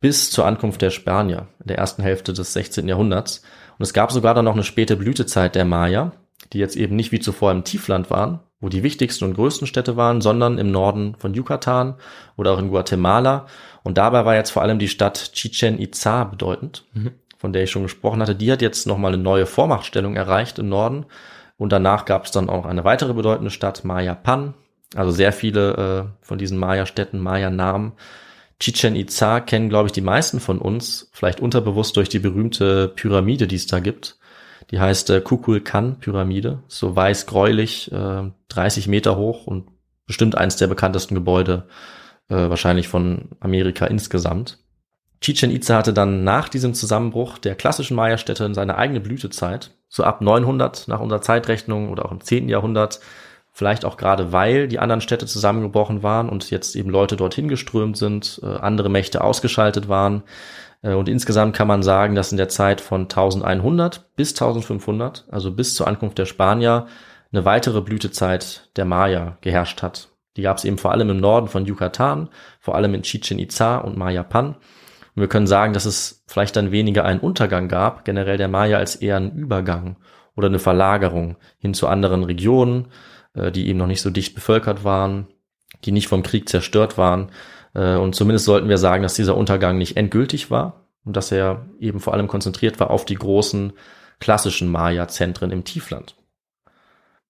[0.00, 2.86] bis zur Ankunft der Spanier in der ersten Hälfte des 16.
[2.86, 3.42] Jahrhunderts.
[3.76, 6.12] Und es gab sogar dann noch eine späte Blütezeit der Maya,
[6.52, 9.96] die jetzt eben nicht wie zuvor im Tiefland waren, wo die wichtigsten und größten Städte
[9.96, 11.96] waren, sondern im Norden von Yucatan
[12.36, 13.46] oder auch in Guatemala.
[13.86, 16.84] Und dabei war jetzt vor allem die Stadt Chichen Itza bedeutend,
[17.38, 18.34] von der ich schon gesprochen hatte.
[18.34, 21.06] Die hat jetzt nochmal eine neue Vormachtstellung erreicht im Norden.
[21.56, 24.54] Und danach gab es dann auch eine weitere bedeutende Stadt, Mayapan.
[24.96, 27.92] Also sehr viele äh, von diesen Maya-Städten, Maya-Namen.
[28.58, 33.46] Chichen Itza kennen, glaube ich, die meisten von uns, vielleicht unterbewusst durch die berühmte Pyramide,
[33.46, 34.18] die es da gibt.
[34.72, 39.68] Die heißt äh, Kukulkan-Pyramide, so weiß-gräulich, äh, 30 Meter hoch und
[40.08, 41.68] bestimmt eins der bekanntesten Gebäude
[42.28, 44.58] äh, wahrscheinlich von Amerika insgesamt.
[45.20, 50.20] Chichen Itza hatte dann nach diesem Zusammenbruch der klassischen Maya-Städte seine eigene Blütezeit, so ab
[50.20, 52.48] 900 nach unserer Zeitrechnung oder auch im 10.
[52.48, 53.00] Jahrhundert,
[53.52, 57.96] vielleicht auch gerade weil die anderen Städte zusammengebrochen waren und jetzt eben Leute dorthin geströmt
[57.96, 60.22] sind, äh, andere Mächte ausgeschaltet waren.
[60.82, 65.50] Äh, Und insgesamt kann man sagen, dass in der Zeit von 1100 bis 1500, also
[65.50, 66.86] bis zur Ankunft der Spanier,
[67.32, 70.08] eine weitere Blütezeit der Maya geherrscht hat.
[70.36, 72.28] Die gab es eben vor allem im Norden von Yucatan,
[72.60, 74.48] vor allem in Chichen Itza und Mayapan.
[74.48, 78.78] Und wir können sagen, dass es vielleicht dann weniger einen Untergang gab, generell der Maya,
[78.78, 79.96] als eher einen Übergang
[80.36, 82.88] oder eine Verlagerung hin zu anderen Regionen,
[83.34, 85.26] äh, die eben noch nicht so dicht bevölkert waren,
[85.84, 87.30] die nicht vom Krieg zerstört waren.
[87.74, 91.64] Äh, Und zumindest sollten wir sagen, dass dieser Untergang nicht endgültig war und dass er
[91.80, 93.72] eben vor allem konzentriert war auf die großen
[94.20, 96.14] klassischen Maya-Zentren im Tiefland.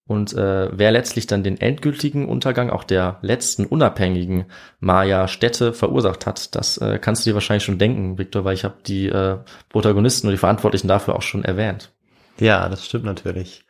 [0.07, 4.45] Und äh, wer letztlich dann den endgültigen Untergang auch der letzten unabhängigen
[4.79, 8.75] Maya-Städte verursacht hat, das äh, kannst du dir wahrscheinlich schon denken, Victor, weil ich habe
[8.85, 9.37] die äh,
[9.69, 11.91] Protagonisten und die Verantwortlichen dafür auch schon erwähnt.
[12.39, 13.65] Ja, das stimmt natürlich.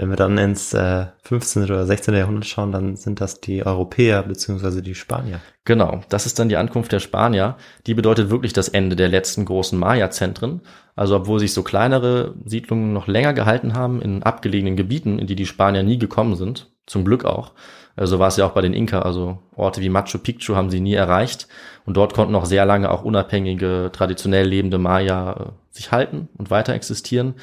[0.00, 1.64] Wenn wir dann ins äh, 15.
[1.64, 2.14] oder 16.
[2.14, 5.40] Jahrhundert schauen, dann sind das die Europäer beziehungsweise die Spanier.
[5.66, 7.58] Genau, das ist dann die Ankunft der Spanier.
[7.86, 10.62] Die bedeutet wirklich das Ende der letzten großen Maya-Zentren.
[10.96, 15.36] Also obwohl sich so kleinere Siedlungen noch länger gehalten haben in abgelegenen Gebieten, in die
[15.36, 17.52] die Spanier nie gekommen sind, zum Glück auch.
[17.96, 20.70] So also war es ja auch bei den Inka, also Orte wie Machu Picchu haben
[20.70, 21.46] sie nie erreicht.
[21.84, 26.50] Und dort konnten auch sehr lange auch unabhängige, traditionell lebende Maya äh, sich halten und
[26.50, 27.34] weiter existieren.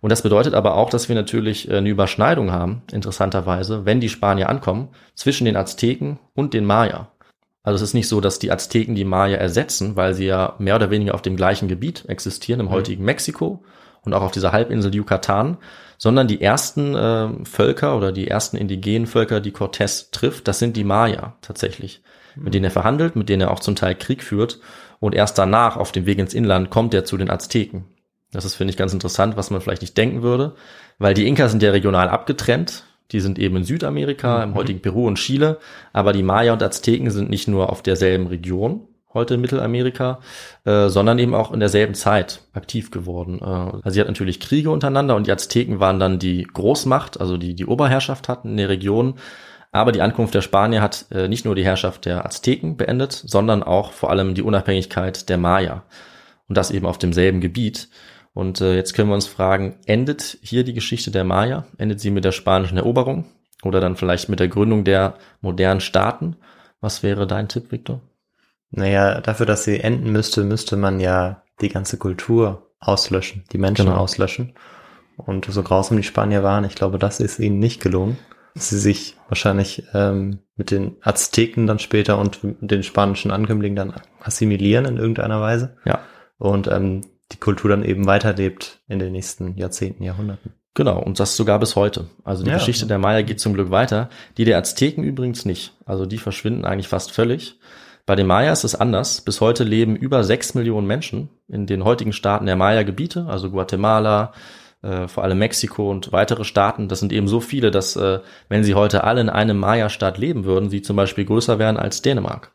[0.00, 4.08] Und das bedeutet aber auch, dass wir natürlich äh, eine Überschneidung haben, interessanterweise, wenn die
[4.08, 7.10] Spanier ankommen, zwischen den Azteken und den Maya.
[7.62, 10.76] Also es ist nicht so, dass die Azteken die Maya ersetzen, weil sie ja mehr
[10.76, 12.70] oder weniger auf dem gleichen Gebiet existieren, im mhm.
[12.70, 13.64] heutigen Mexiko
[14.02, 15.58] und auch auf dieser Halbinsel Yucatan,
[15.98, 20.76] sondern die ersten äh, Völker oder die ersten indigenen Völker, die Cortés trifft, das sind
[20.76, 22.02] die Maya tatsächlich,
[22.36, 22.44] mhm.
[22.44, 24.60] mit denen er verhandelt, mit denen er auch zum Teil Krieg führt
[25.00, 27.84] und erst danach auf dem Weg ins Inland kommt er zu den Azteken.
[28.32, 30.54] Das ist, finde ich, ganz interessant, was man vielleicht nicht denken würde,
[30.98, 32.84] weil die Inka sind ja regional abgetrennt.
[33.10, 34.52] Die sind eben in Südamerika, mhm.
[34.52, 35.58] im heutigen Peru und Chile,
[35.92, 40.20] aber die Maya und Azteken sind nicht nur auf derselben Region, heute in Mittelamerika,
[40.64, 43.38] äh, sondern eben auch in derselben Zeit aktiv geworden.
[43.40, 47.38] Äh, also sie hat natürlich Kriege untereinander und die Azteken waren dann die Großmacht, also
[47.38, 49.14] die die Oberherrschaft hatten in der Region.
[49.70, 53.62] Aber die Ankunft der Spanier hat äh, nicht nur die Herrschaft der Azteken beendet, sondern
[53.62, 55.84] auch vor allem die Unabhängigkeit der Maya.
[56.48, 57.88] Und das eben auf demselben Gebiet.
[58.38, 61.66] Und äh, jetzt können wir uns fragen, endet hier die Geschichte der Maya?
[61.76, 63.24] Endet sie mit der spanischen Eroberung?
[63.64, 66.36] Oder dann vielleicht mit der Gründung der modernen Staaten?
[66.80, 68.00] Was wäre dein Tipp, Victor?
[68.70, 73.86] Naja, dafür, dass sie enden müsste, müsste man ja die ganze Kultur auslöschen, die Menschen
[73.86, 73.98] genau.
[73.98, 74.52] auslöschen.
[75.16, 78.18] Und so grausam die Spanier waren, ich glaube, das ist ihnen nicht gelungen.
[78.54, 84.84] Sie sich wahrscheinlich ähm, mit den Azteken dann später und den spanischen Ankömmlingen dann assimilieren
[84.84, 85.76] in irgendeiner Weise.
[85.84, 86.02] Ja.
[86.38, 87.00] Und ähm,
[87.32, 90.52] die Kultur dann eben weiterlebt in den nächsten Jahrzehnten, Jahrhunderten.
[90.74, 92.06] Genau, und das sogar bis heute.
[92.24, 92.56] Also die ja.
[92.56, 94.10] Geschichte der Maya geht zum Glück weiter.
[94.36, 95.72] Die der Azteken übrigens nicht.
[95.84, 97.58] Also die verschwinden eigentlich fast völlig.
[98.06, 99.20] Bei den Maya ist es anders.
[99.20, 104.32] Bis heute leben über sechs Millionen Menschen in den heutigen Staaten der Maya-Gebiete, also Guatemala,
[104.82, 106.88] äh, vor allem Mexiko und weitere Staaten.
[106.88, 110.44] Das sind eben so viele, dass äh, wenn sie heute alle in einem Maya-Staat leben
[110.44, 112.52] würden, sie zum Beispiel größer wären als Dänemark.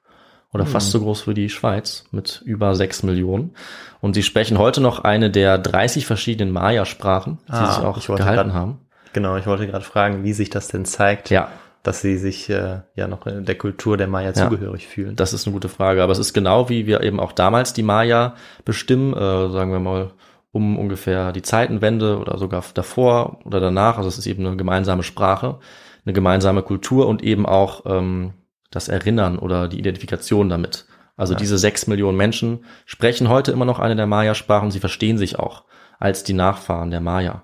[0.53, 0.69] Oder mhm.
[0.69, 3.55] fast so groß wie die Schweiz mit über sechs Millionen.
[4.01, 8.49] Und sie sprechen heute noch eine der 30 verschiedenen Maya-Sprachen, die ah, sich auch gehalten
[8.49, 8.77] grad, haben.
[9.13, 11.29] Genau, ich wollte gerade fragen, wie sich das denn zeigt.
[11.29, 11.49] Ja,
[11.83, 15.17] dass sie sich äh, ja noch in der Kultur der Maya ja, zugehörig fühlen.
[15.17, 17.83] Das ist eine gute Frage, aber es ist genau wie wir eben auch damals die
[17.83, 20.11] Maya bestimmen, äh, sagen wir mal
[20.53, 23.97] um ungefähr die Zeitenwende oder sogar davor oder danach.
[23.97, 25.57] Also es ist eben eine gemeinsame Sprache,
[26.05, 28.33] eine gemeinsame Kultur und eben auch ähm,
[28.75, 30.85] das Erinnern oder die Identifikation damit.
[31.15, 31.39] Also ja.
[31.39, 34.71] diese sechs Millionen Menschen sprechen heute immer noch eine der Maya-Sprachen.
[34.71, 35.63] Sie verstehen sich auch
[35.99, 37.43] als die Nachfahren der Maya.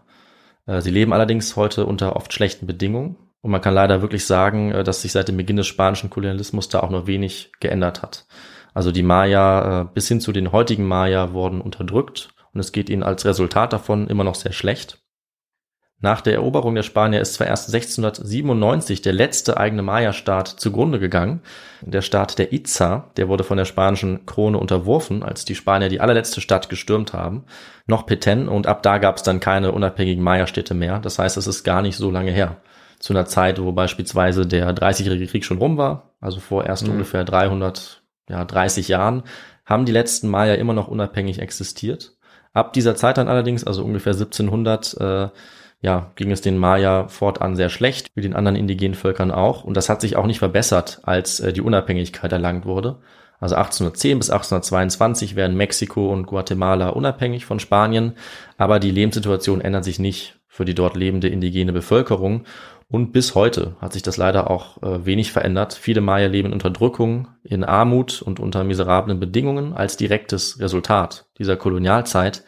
[0.66, 4.72] Äh, sie leben allerdings heute unter oft schlechten Bedingungen und man kann leider wirklich sagen,
[4.72, 8.26] äh, dass sich seit dem Beginn des spanischen Kolonialismus da auch nur wenig geändert hat.
[8.74, 12.90] Also die Maya äh, bis hin zu den heutigen Maya wurden unterdrückt und es geht
[12.90, 15.02] ihnen als Resultat davon immer noch sehr schlecht.
[16.02, 21.42] Nach der Eroberung der Spanier ist zwar erst 1697 der letzte eigene Maya-Staat zugrunde gegangen.
[21.82, 26.00] Der Staat der Itza, der wurde von der spanischen Krone unterworfen, als die Spanier die
[26.00, 27.44] allerletzte Stadt gestürmt haben,
[27.86, 31.00] noch Petén und ab da gab es dann keine unabhängigen Maya-Städte mehr.
[31.00, 32.58] Das heißt, es ist gar nicht so lange her
[33.00, 36.94] zu einer Zeit, wo beispielsweise der 30-jährige Krieg schon rum war, also vor erst mhm.
[36.94, 39.24] ungefähr 300, ja, 30 Jahren,
[39.66, 42.16] haben die letzten Maya immer noch unabhängig existiert.
[42.54, 45.30] Ab dieser Zeit dann allerdings, also ungefähr 1700, äh,
[45.82, 49.64] ja, ging es den Maya fortan sehr schlecht, wie den anderen indigenen Völkern auch.
[49.64, 52.98] Und das hat sich auch nicht verbessert, als äh, die Unabhängigkeit erlangt wurde.
[53.40, 58.14] Also 1810 bis 1822 werden Mexiko und Guatemala unabhängig von Spanien,
[58.58, 62.44] aber die Lebenssituation ändert sich nicht für die dort lebende indigene Bevölkerung.
[62.90, 65.74] Und bis heute hat sich das leider auch äh, wenig verändert.
[65.74, 71.56] Viele Maya leben in Unterdrückung, in Armut und unter miserablen Bedingungen als direktes Resultat dieser
[71.56, 72.44] Kolonialzeit.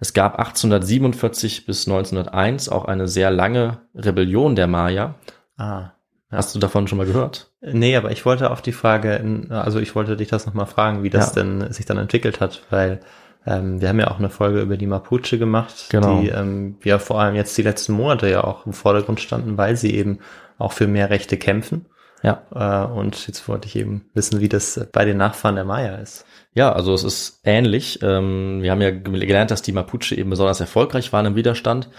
[0.00, 5.14] Es gab 1847 bis 1901 auch eine sehr lange Rebellion der Maya.
[5.56, 5.92] Ah.
[6.30, 6.38] Ja.
[6.38, 7.52] Hast du davon schon mal gehört?
[7.60, 11.10] Nee, aber ich wollte auf die Frage, also ich wollte dich das nochmal fragen, wie
[11.10, 11.42] das ja.
[11.42, 13.00] denn sich dann entwickelt hat, weil
[13.46, 16.20] ähm, wir haben ja auch eine Folge über die Mapuche gemacht, genau.
[16.20, 19.76] die ähm, ja vor allem jetzt die letzten Monate ja auch im Vordergrund standen, weil
[19.76, 20.18] sie eben
[20.58, 21.86] auch für mehr Rechte kämpfen.
[22.22, 22.42] Ja.
[22.54, 26.24] Äh, und jetzt wollte ich eben wissen, wie das bei den Nachfahren der Maya ist.
[26.54, 28.00] Ja, also es ist ähnlich.
[28.02, 31.90] Ähm, wir haben ja gelernt, dass die Mapuche eben besonders erfolgreich waren im Widerstand.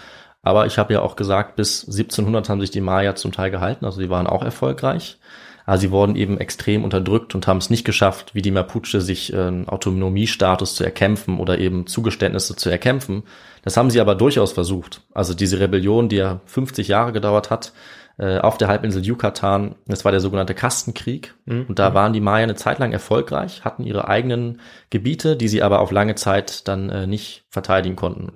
[0.42, 3.84] Aber ich habe ja auch gesagt, bis 1700 haben sich die Maya zum Teil gehalten,
[3.84, 5.18] also die waren auch erfolgreich.
[5.66, 9.34] aber sie wurden eben extrem unterdrückt und haben es nicht geschafft, wie die Mapuche, sich
[9.36, 13.24] einen Autonomiestatus zu erkämpfen oder eben Zugeständnisse zu erkämpfen.
[13.62, 15.02] Das haben sie aber durchaus versucht.
[15.12, 17.72] Also diese Rebellion, die ja 50 Jahre gedauert hat,
[18.18, 21.34] äh, auf der Halbinsel Yucatan, das war der sogenannte Kastenkrieg.
[21.46, 21.66] Mhm.
[21.68, 24.60] Und da waren die Maya eine Zeit lang erfolgreich, hatten ihre eigenen
[24.90, 28.32] Gebiete, die sie aber auf lange Zeit dann äh, nicht verteidigen konnten.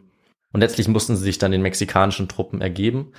[0.52, 3.12] Und letztlich mussten sie sich dann den mexikanischen Truppen ergeben.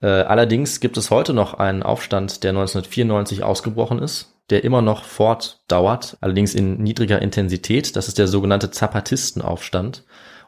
[0.00, 5.04] Äh, allerdings gibt es heute noch einen Aufstand, der 1994 ausgebrochen ist, der immer noch
[5.04, 7.94] fortdauert, allerdings in niedriger Intensität.
[7.94, 10.04] Das ist der sogenannte Zapatistenaufstand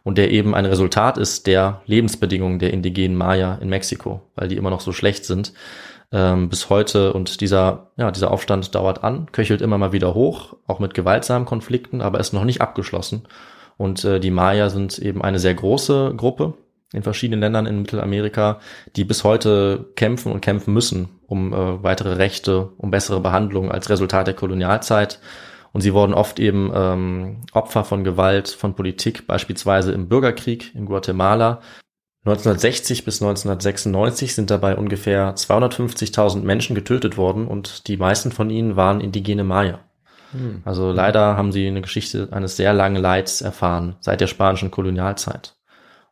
[0.08, 4.56] und der eben ein Resultat ist der Lebensbedingungen der indigenen Maya in Mexiko, weil die
[4.56, 5.52] immer noch so schlecht sind
[6.12, 7.12] ähm, bis heute.
[7.12, 11.44] Und dieser, ja, dieser Aufstand dauert an, köchelt immer mal wieder hoch, auch mit gewaltsamen
[11.44, 13.24] Konflikten, aber ist noch nicht abgeschlossen.
[13.76, 16.54] Und äh, die Maya sind eben eine sehr große Gruppe
[16.94, 18.60] in verschiedenen Ländern in Mittelamerika,
[18.96, 23.90] die bis heute kämpfen und kämpfen müssen um äh, weitere Rechte, um bessere Behandlung als
[23.90, 25.20] Resultat der Kolonialzeit.
[25.72, 30.86] Und sie wurden oft eben ähm, Opfer von Gewalt, von Politik, beispielsweise im Bürgerkrieg in
[30.86, 31.60] Guatemala.
[32.24, 38.76] 1960 bis 1996 sind dabei ungefähr 250.000 Menschen getötet worden und die meisten von ihnen
[38.76, 39.80] waren indigene Maya.
[40.64, 45.56] Also leider haben sie eine Geschichte eines sehr langen Leids erfahren seit der spanischen Kolonialzeit.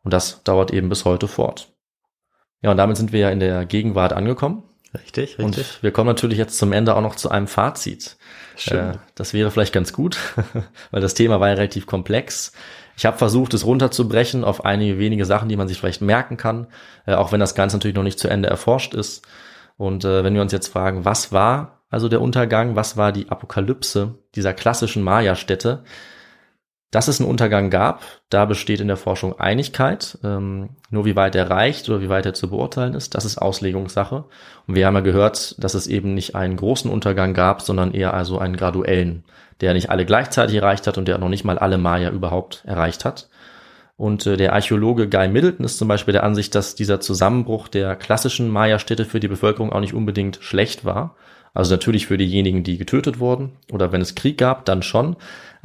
[0.03, 1.73] Und das dauert eben bis heute fort.
[2.63, 4.63] Ja, und damit sind wir ja in der Gegenwart angekommen.
[4.95, 5.45] Richtig, richtig.
[5.45, 8.17] Und wir kommen natürlich jetzt zum Ende auch noch zu einem Fazit.
[8.57, 8.79] Schön.
[8.79, 10.19] Äh, das wäre vielleicht ganz gut,
[10.91, 12.53] weil das Thema war ja relativ komplex.
[12.97, 16.67] Ich habe versucht, es runterzubrechen auf einige wenige Sachen, die man sich vielleicht merken kann,
[17.07, 19.27] äh, auch wenn das Ganze natürlich noch nicht zu Ende erforscht ist.
[19.77, 23.29] Und äh, wenn wir uns jetzt fragen, was war also der Untergang, was war die
[23.29, 25.85] Apokalypse dieser klassischen Maya-Städte?
[26.97, 30.17] Dass es einen Untergang gab, da besteht in der Forschung Einigkeit.
[30.25, 33.37] Ähm, nur wie weit er reicht oder wie weit er zu beurteilen ist, das ist
[33.37, 34.25] Auslegungssache.
[34.67, 38.15] Und wir haben ja gehört, dass es eben nicht einen großen Untergang gab, sondern eher
[38.15, 39.25] also einen graduellen,
[39.61, 43.05] der nicht alle gleichzeitig erreicht hat und der noch nicht mal alle Maya überhaupt erreicht
[43.05, 43.29] hat.
[43.99, 47.95] Und äh, der Archäologe Guy Middleton ist zum Beispiel der Ansicht, dass dieser Zusammenbruch der
[47.97, 51.15] klassischen Maya-Städte für die Bevölkerung auch nicht unbedingt schlecht war.
[51.53, 55.17] Also natürlich für diejenigen, die getötet wurden oder wenn es Krieg gab, dann schon.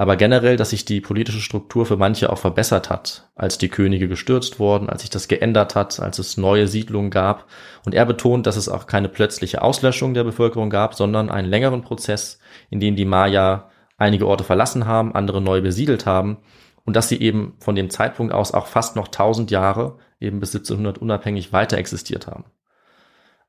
[0.01, 4.07] Aber generell, dass sich die politische Struktur für manche auch verbessert hat, als die Könige
[4.07, 7.45] gestürzt wurden, als sich das geändert hat, als es neue Siedlungen gab.
[7.85, 11.83] Und er betont, dass es auch keine plötzliche Auslöschung der Bevölkerung gab, sondern einen längeren
[11.83, 12.39] Prozess,
[12.71, 16.39] in dem die Maya einige Orte verlassen haben, andere neu besiedelt haben
[16.83, 20.55] und dass sie eben von dem Zeitpunkt aus auch fast noch 1000 Jahre, eben bis
[20.55, 22.45] 1700 unabhängig weiter existiert haben.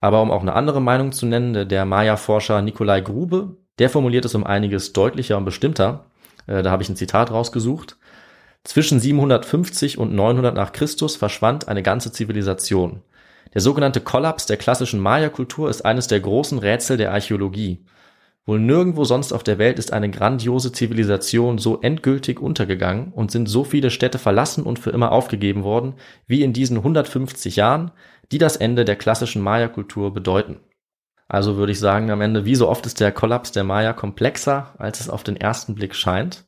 [0.00, 4.34] Aber um auch eine andere Meinung zu nennen, der Maya-Forscher Nikolai Grube, der formuliert es
[4.34, 6.04] um einiges deutlicher und bestimmter.
[6.46, 7.96] Äh, Da habe ich ein Zitat rausgesucht.
[8.64, 13.02] Zwischen 750 und 900 nach Christus verschwand eine ganze Zivilisation.
[13.54, 17.84] Der sogenannte Kollaps der klassischen Maya-Kultur ist eines der großen Rätsel der Archäologie.
[18.44, 23.48] Wohl nirgendwo sonst auf der Welt ist eine grandiose Zivilisation so endgültig untergegangen und sind
[23.48, 25.94] so viele Städte verlassen und für immer aufgegeben worden,
[26.26, 27.92] wie in diesen 150 Jahren,
[28.32, 30.58] die das Ende der klassischen Maya-Kultur bedeuten.
[31.32, 34.74] Also würde ich sagen, am Ende, wie so oft ist der Kollaps der Maya komplexer,
[34.76, 36.44] als es auf den ersten Blick scheint.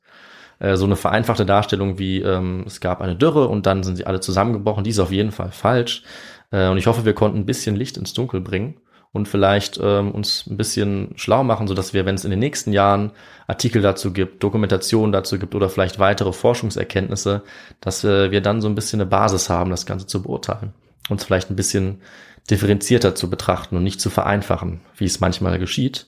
[0.58, 4.06] Äh, So eine vereinfachte Darstellung wie, ähm, es gab eine Dürre und dann sind sie
[4.06, 6.02] alle zusammengebrochen, die ist auf jeden Fall falsch.
[6.50, 8.74] Äh, Und ich hoffe, wir konnten ein bisschen Licht ins Dunkel bringen
[9.12, 12.40] und vielleicht ähm, uns ein bisschen schlau machen, so dass wir, wenn es in den
[12.40, 13.12] nächsten Jahren
[13.46, 17.42] Artikel dazu gibt, Dokumentation dazu gibt oder vielleicht weitere Forschungserkenntnisse,
[17.80, 20.74] dass äh, wir dann so ein bisschen eine Basis haben, das Ganze zu beurteilen.
[21.08, 22.02] Uns vielleicht ein bisschen
[22.50, 26.06] differenzierter zu betrachten und nicht zu vereinfachen, wie es manchmal geschieht.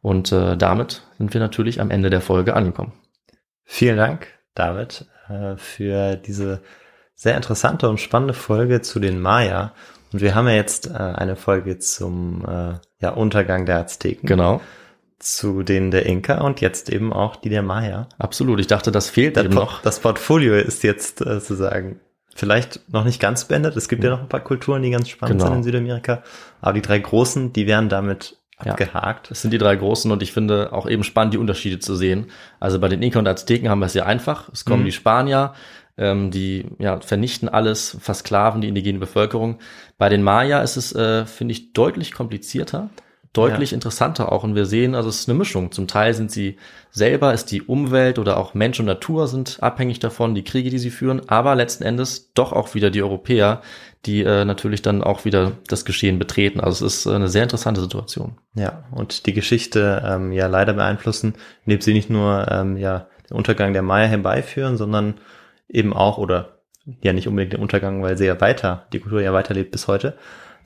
[0.00, 2.92] Und äh, damit sind wir natürlich am Ende der Folge angekommen.
[3.64, 6.62] Vielen Dank, David, äh, für diese
[7.14, 9.72] sehr interessante und spannende Folge zu den Maya.
[10.12, 14.60] Und wir haben ja jetzt äh, eine Folge zum äh, ja, Untergang der Azteken, Genau,
[15.20, 18.08] zu denen der Inka und jetzt eben auch die der Maya.
[18.18, 18.58] absolut.
[18.58, 19.80] Ich dachte, das fehlt Das, eben noch.
[19.82, 22.00] das Portfolio ist jetzt sozusagen
[22.34, 23.76] vielleicht noch nicht ganz beendet.
[23.76, 25.46] Es gibt ja noch ein paar Kulturen, die ganz spannend Genau.
[25.50, 26.22] sind in Südamerika.
[26.60, 28.72] Aber die drei großen, die werden damit Ja.
[28.72, 29.30] abgehakt.
[29.30, 32.26] Das sind die drei großen und ich finde auch eben spannend, die Unterschiede zu sehen.
[32.60, 34.48] Also bei den Inka und Azteken haben wir es sehr einfach.
[34.52, 34.86] Es kommen Mhm.
[34.86, 35.52] die Spanier,
[35.98, 39.58] ähm, die ja, vernichten alles, versklaven die indigene Bevölkerung.
[39.98, 42.88] Bei den Maya ist es, äh, finde ich, deutlich komplizierter,
[43.32, 44.44] deutlich interessanter auch.
[44.44, 45.72] Und wir sehen, also es ist eine Mischung.
[45.72, 46.58] Zum Teil sind sie
[46.90, 50.78] selber, ist die Umwelt oder auch Mensch und Natur sind abhängig davon, die Kriege, die
[50.78, 53.62] sie führen, aber letzten Endes doch auch wieder die Europäer,
[54.04, 56.60] die äh, natürlich dann auch wieder das Geschehen betreten.
[56.60, 58.36] Also es ist äh, eine sehr interessante Situation.
[58.54, 63.36] Ja, und die Geschichte ähm, ja leider beeinflussen, indem sie nicht nur ähm, ja den
[63.36, 65.14] Untergang der Maya herbeiführen, sondern
[65.68, 66.58] eben auch, oder
[67.00, 70.18] ja nicht unbedingt den Untergang, weil sie ja weiter, die Kultur ja weiterlebt bis heute,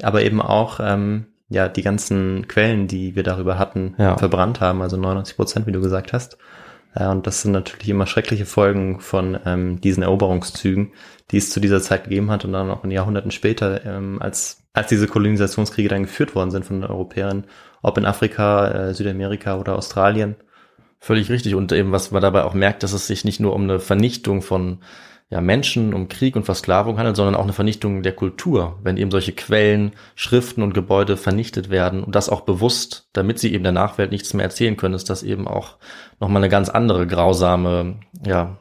[0.02, 4.16] aber eben auch ähm, ja die ganzen Quellen, die wir darüber hatten, Ja.
[4.16, 6.38] verbrannt haben, also 99 Prozent, wie du gesagt hast.
[6.98, 10.92] Ja, und das sind natürlich immer schreckliche Folgen von ähm, diesen Eroberungszügen,
[11.30, 14.62] die es zu dieser Zeit gegeben hat und dann auch in Jahrhunderten später, ähm, als,
[14.72, 17.44] als diese Kolonisationskriege dann geführt worden sind von den Europäern,
[17.82, 20.36] ob in Afrika, äh, Südamerika oder Australien.
[20.98, 21.54] Völlig richtig.
[21.54, 24.40] Und eben, was man dabei auch merkt, dass es sich nicht nur um eine Vernichtung
[24.40, 24.78] von
[25.28, 29.10] ja, Menschen, um Krieg und Versklavung handelt, sondern auch eine Vernichtung der Kultur, wenn eben
[29.10, 33.72] solche Quellen, Schriften und Gebäude vernichtet werden und das auch bewusst, damit sie eben der
[33.72, 35.76] Nachwelt nichts mehr erzählen können, ist das eben auch
[36.20, 38.56] nochmal eine ganz andere grausame ja,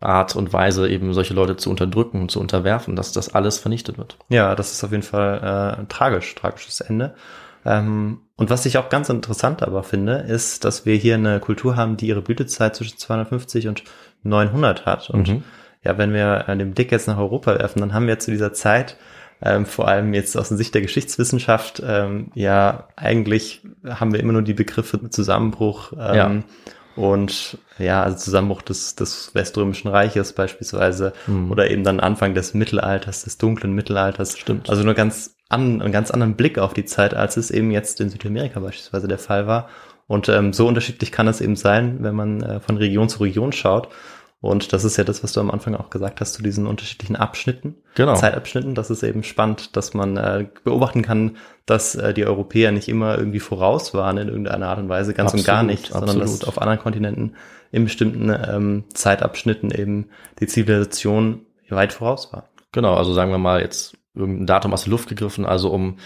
[0.00, 3.96] Art und Weise, eben solche Leute zu unterdrücken und zu unterwerfen, dass das alles vernichtet
[3.96, 4.16] wird.
[4.28, 7.14] Ja, das ist auf jeden Fall äh, tragisch, tragisches Ende.
[7.64, 11.76] Ähm, und was ich auch ganz interessant aber finde, ist, dass wir hier eine Kultur
[11.76, 13.84] haben, die ihre Blütezeit zwischen 250 und
[14.24, 15.10] 900 hat.
[15.10, 15.44] Und Mhm.
[15.88, 18.52] Ja, wenn wir äh, den Blick jetzt nach Europa werfen, dann haben wir zu dieser
[18.52, 18.96] Zeit,
[19.40, 24.32] ähm, vor allem jetzt aus der Sicht der Geschichtswissenschaft, ähm, ja, eigentlich haben wir immer
[24.34, 26.42] nur die Begriffe Zusammenbruch ähm, Ja.
[26.96, 31.50] und ja, also Zusammenbruch des, des Weströmischen Reiches beispielsweise Mhm.
[31.50, 34.36] oder eben dann Anfang des Mittelalters, des dunklen Mittelalters.
[34.36, 34.68] Stimmt.
[34.68, 38.00] Also nur ganz an, einen ganz anderen Blick auf die Zeit, als es eben jetzt
[38.00, 39.68] in Südamerika beispielsweise der Fall war.
[40.08, 43.52] Und ähm, so unterschiedlich kann es eben sein, wenn man äh, von Region zu Region
[43.52, 43.88] schaut.
[44.40, 47.16] Und das ist ja das, was du am Anfang auch gesagt hast zu diesen unterschiedlichen
[47.16, 48.14] Abschnitten, Genau.
[48.14, 48.76] Zeitabschnitten.
[48.76, 51.36] Das ist eben spannend, dass man äh, beobachten kann,
[51.66, 55.34] dass äh, die Europäer nicht immer irgendwie voraus waren in irgendeiner Art und Weise, ganz
[55.34, 56.48] und gar Absolut, nicht, sondern dass absolut.
[56.48, 57.34] auf anderen Kontinenten
[57.72, 62.48] in bestimmten ähm, Zeitabschnitten eben die Zivilisation weit voraus war.
[62.72, 65.98] Genau, also sagen wir mal jetzt irgendein Datum aus der Luft gegriffen, also um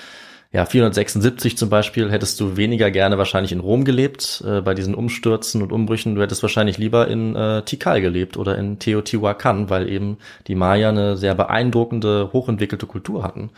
[0.53, 4.95] ja, 476 zum Beispiel hättest du weniger gerne wahrscheinlich in Rom gelebt, äh, bei diesen
[4.95, 6.15] Umstürzen und Umbrüchen.
[6.15, 10.91] Du hättest wahrscheinlich lieber in äh, Tikal gelebt oder in Teotihuacan, weil eben die Maya
[10.91, 13.51] eine sehr beeindruckende, hochentwickelte Kultur hatten,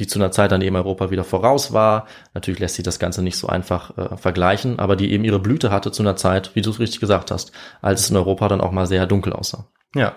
[0.00, 2.08] die zu einer Zeit dann eben Europa wieder voraus war.
[2.34, 5.70] Natürlich lässt sich das Ganze nicht so einfach äh, vergleichen, aber die eben ihre Blüte
[5.70, 8.60] hatte zu einer Zeit, wie du es richtig gesagt hast, als es in Europa dann
[8.60, 9.68] auch mal sehr dunkel aussah.
[9.94, 10.16] Ja.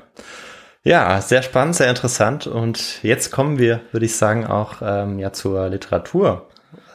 [0.85, 2.45] Ja, sehr spannend, sehr interessant.
[2.45, 6.47] Und jetzt kommen wir, würde ich sagen, auch ähm, ja zur Literatur,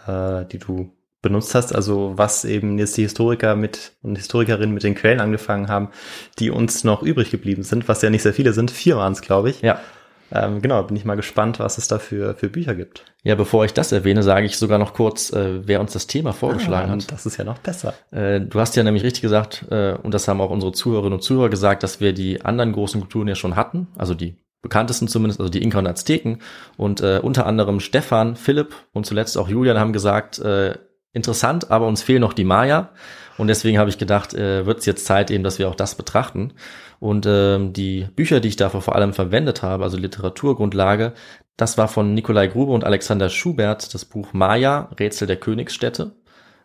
[0.07, 1.75] äh, die du benutzt hast.
[1.75, 5.89] Also was eben jetzt die Historiker mit und Historikerinnen mit den Quellen angefangen haben,
[6.39, 8.71] die uns noch übrig geblieben sind, was ja nicht sehr viele sind.
[8.71, 9.61] Vier waren es, glaube ich.
[9.61, 9.81] Ja.
[10.33, 13.05] Ähm, genau, bin ich mal gespannt, was es da für, für Bücher gibt.
[13.23, 16.33] Ja, bevor ich das erwähne, sage ich sogar noch kurz, äh, wer uns das Thema
[16.33, 17.11] vorgeschlagen Ah, hat.
[17.11, 17.95] Das ist ja noch besser.
[18.11, 21.23] Äh, du hast ja nämlich richtig gesagt, äh, und das haben auch unsere Zuhörerinnen und
[21.23, 25.41] Zuhörer gesagt, dass wir die anderen großen Kulturen ja schon hatten, also die bekanntesten zumindest,
[25.41, 26.39] also die Inka und Azteken.
[26.77, 30.75] Und äh, unter anderem Stefan, Philipp und zuletzt auch Julian haben gesagt, äh,
[31.13, 32.91] interessant, aber uns fehlen noch die Maya.
[33.39, 35.95] Und deswegen habe ich gedacht, äh, wird es jetzt Zeit eben, dass wir auch das
[35.95, 36.53] betrachten.
[37.01, 41.15] Und ähm, die Bücher, die ich dafür vor allem verwendet habe, also Literaturgrundlage,
[41.57, 46.13] das war von Nikolai Grube und Alexander Schubert, das Buch Maya, Rätsel der Königsstädte.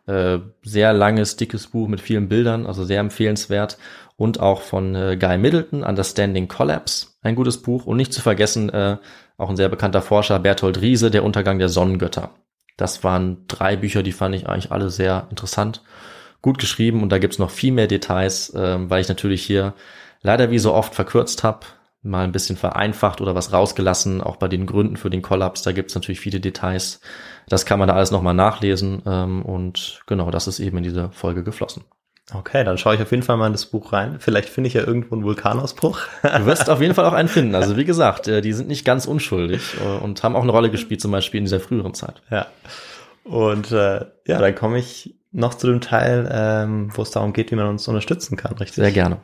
[0.08, 3.78] Äh, sehr langes, dickes Buch mit vielen Bildern, also sehr empfehlenswert.
[4.18, 7.86] Und auch von äh, Guy Middleton, Understanding Collapse, ein gutes Buch.
[7.86, 8.98] Und nicht zu vergessen, äh,
[9.38, 12.32] auch ein sehr bekannter Forscher, Berthold Riese, Der Untergang der Sonnengötter.
[12.78, 15.82] Das waren drei Bücher, die fand ich eigentlich alle sehr interessant,
[16.42, 17.02] gut geschrieben.
[17.04, 19.74] Und da gibt's noch viel mehr Details, äh, weil ich natürlich hier
[20.26, 21.66] leider wie so oft verkürzt habe,
[22.02, 25.72] mal ein bisschen vereinfacht oder was rausgelassen, auch bei den Gründen für den Kollaps, da
[25.72, 27.00] gibt's natürlich viele Details.
[27.48, 31.10] Das kann man da alles nochmal nachlesen ähm, und genau, das ist eben in diese
[31.12, 31.84] Folge geflossen.
[32.34, 34.16] Okay, dann schaue ich auf jeden Fall mal in das Buch rein.
[34.20, 36.00] Vielleicht finde ich ja irgendwo einen Vulkanausbruch.
[36.24, 37.54] Du wirst auf jeden Fall auch einen finden.
[37.54, 40.72] Also wie gesagt, äh, die sind nicht ganz unschuldig äh, und haben auch eine Rolle
[40.72, 42.24] gespielt, zum Beispiel in dieser früheren Zeit.
[42.32, 42.48] Ja.
[43.24, 47.52] Und äh, ja, dann komme ich noch zu dem Teil, ähm, wo es darum geht,
[47.52, 48.76] wie man uns unterstützen kann, richtig?
[48.76, 49.18] Sehr gerne.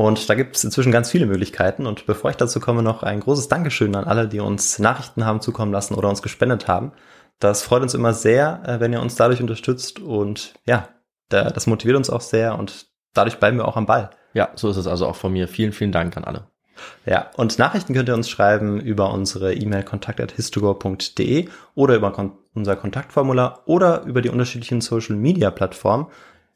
[0.00, 1.84] Und da gibt es inzwischen ganz viele Möglichkeiten.
[1.84, 5.42] Und bevor ich dazu komme, noch ein großes Dankeschön an alle, die uns Nachrichten haben
[5.42, 6.92] zukommen lassen oder uns gespendet haben.
[7.38, 10.00] Das freut uns immer sehr, äh, wenn ihr uns dadurch unterstützt.
[10.00, 10.88] Und ja,
[11.28, 14.08] da, das motiviert uns auch sehr und dadurch bleiben wir auch am Ball.
[14.32, 15.48] Ja, so ist es also auch von mir.
[15.48, 16.46] Vielen, vielen Dank an alle.
[17.04, 22.74] Ja, und Nachrichten könnt ihr uns schreiben über unsere E-Mail kontakt.histogo.de oder über kon unser
[22.74, 26.06] Kontaktformular oder über die unterschiedlichen Social Media Plattformen,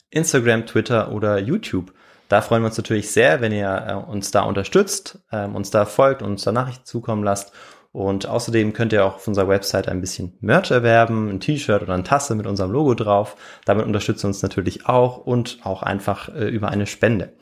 [0.09, 1.93] Instagram, Twitter oder YouTube.
[2.29, 5.85] Da freuen wir uns natürlich sehr, wenn ihr äh, uns da unterstützt, ähm, uns da
[5.85, 7.53] folgt, uns da Nachrichten zukommen lasst.
[7.93, 11.95] Und außerdem könnt ihr auch auf unserer Website ein bisschen Merch erwerben, ein T-Shirt oder
[11.95, 13.37] eine Tasse mit unserem Logo drauf.
[13.67, 17.35] Damit unterstützt ihr uns natürlich auch und auch einfach äh, über eine Spende.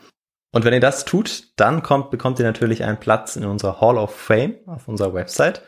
[0.53, 3.97] Und wenn ihr das tut, dann kommt, bekommt ihr natürlich einen Platz in unserer Hall
[3.97, 5.63] of Fame auf unserer Website.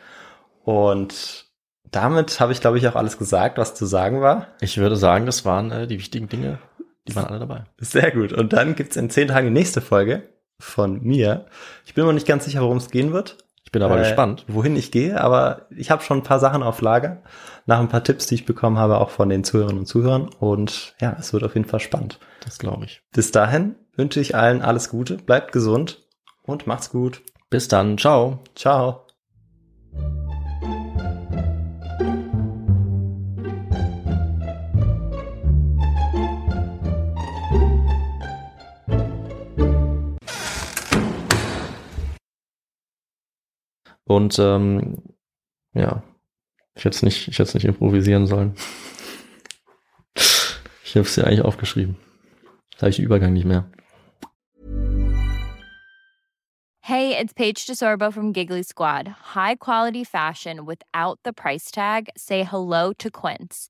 [0.63, 1.45] Und
[1.89, 4.49] damit habe ich, glaube ich, auch alles gesagt, was zu sagen war.
[4.61, 6.59] Ich würde sagen, das waren äh, die wichtigen Dinge.
[7.07, 7.63] Die waren alle dabei.
[7.79, 8.33] Sehr gut.
[8.33, 10.29] Und dann gibt's in zehn Tagen die nächste Folge
[10.59, 11.45] von mir.
[11.85, 13.37] Ich bin mir noch nicht ganz sicher, worum es gehen wird.
[13.63, 14.45] Ich bin aber äh, gespannt.
[14.47, 17.23] wohin ich gehe, aber ich habe schon ein paar Sachen auf Lager,
[17.65, 20.29] nach ein paar Tipps, die ich bekommen habe, auch von den Zuhörerinnen und Zuhörern.
[20.39, 22.19] Und ja, es wird auf jeden Fall spannend.
[22.43, 23.01] Das glaube ich.
[23.11, 26.03] Bis dahin wünsche ich allen alles Gute, bleibt gesund
[26.43, 27.23] und macht's gut.
[27.49, 27.97] Bis dann.
[27.97, 28.39] Ciao.
[28.55, 29.05] Ciao.
[44.05, 44.97] Und ähm,
[45.73, 46.03] ja,
[46.75, 48.55] ich hätte es nicht, ich hätte es nicht improvisieren sollen.
[50.83, 51.97] Ich habe es ja eigentlich aufgeschrieben.
[52.77, 53.69] Da habe ich den Übergang nicht mehr.
[56.81, 59.07] Hey, it's Paige DeSorbo from Giggly Squad.
[59.33, 62.09] High quality fashion without the price tag.
[62.15, 63.69] Say hello to Quince.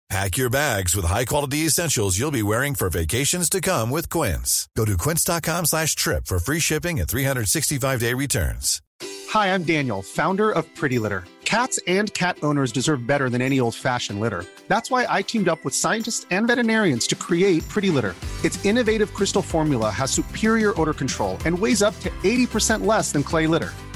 [0.11, 4.67] Pack your bags with high-quality essentials you'll be wearing for vacations to come with Quince.
[4.75, 8.81] Go to quince.com slash trip for free shipping and 365-day returns.
[9.29, 11.23] Hi, I'm Daniel, founder of Pretty Litter.
[11.45, 14.43] Cats and cat owners deserve better than any old-fashioned litter.
[14.67, 18.13] That's why I teamed up with scientists and veterinarians to create Pretty Litter.
[18.43, 23.23] Its innovative crystal formula has superior odor control and weighs up to 80% less than
[23.23, 23.73] clay litter.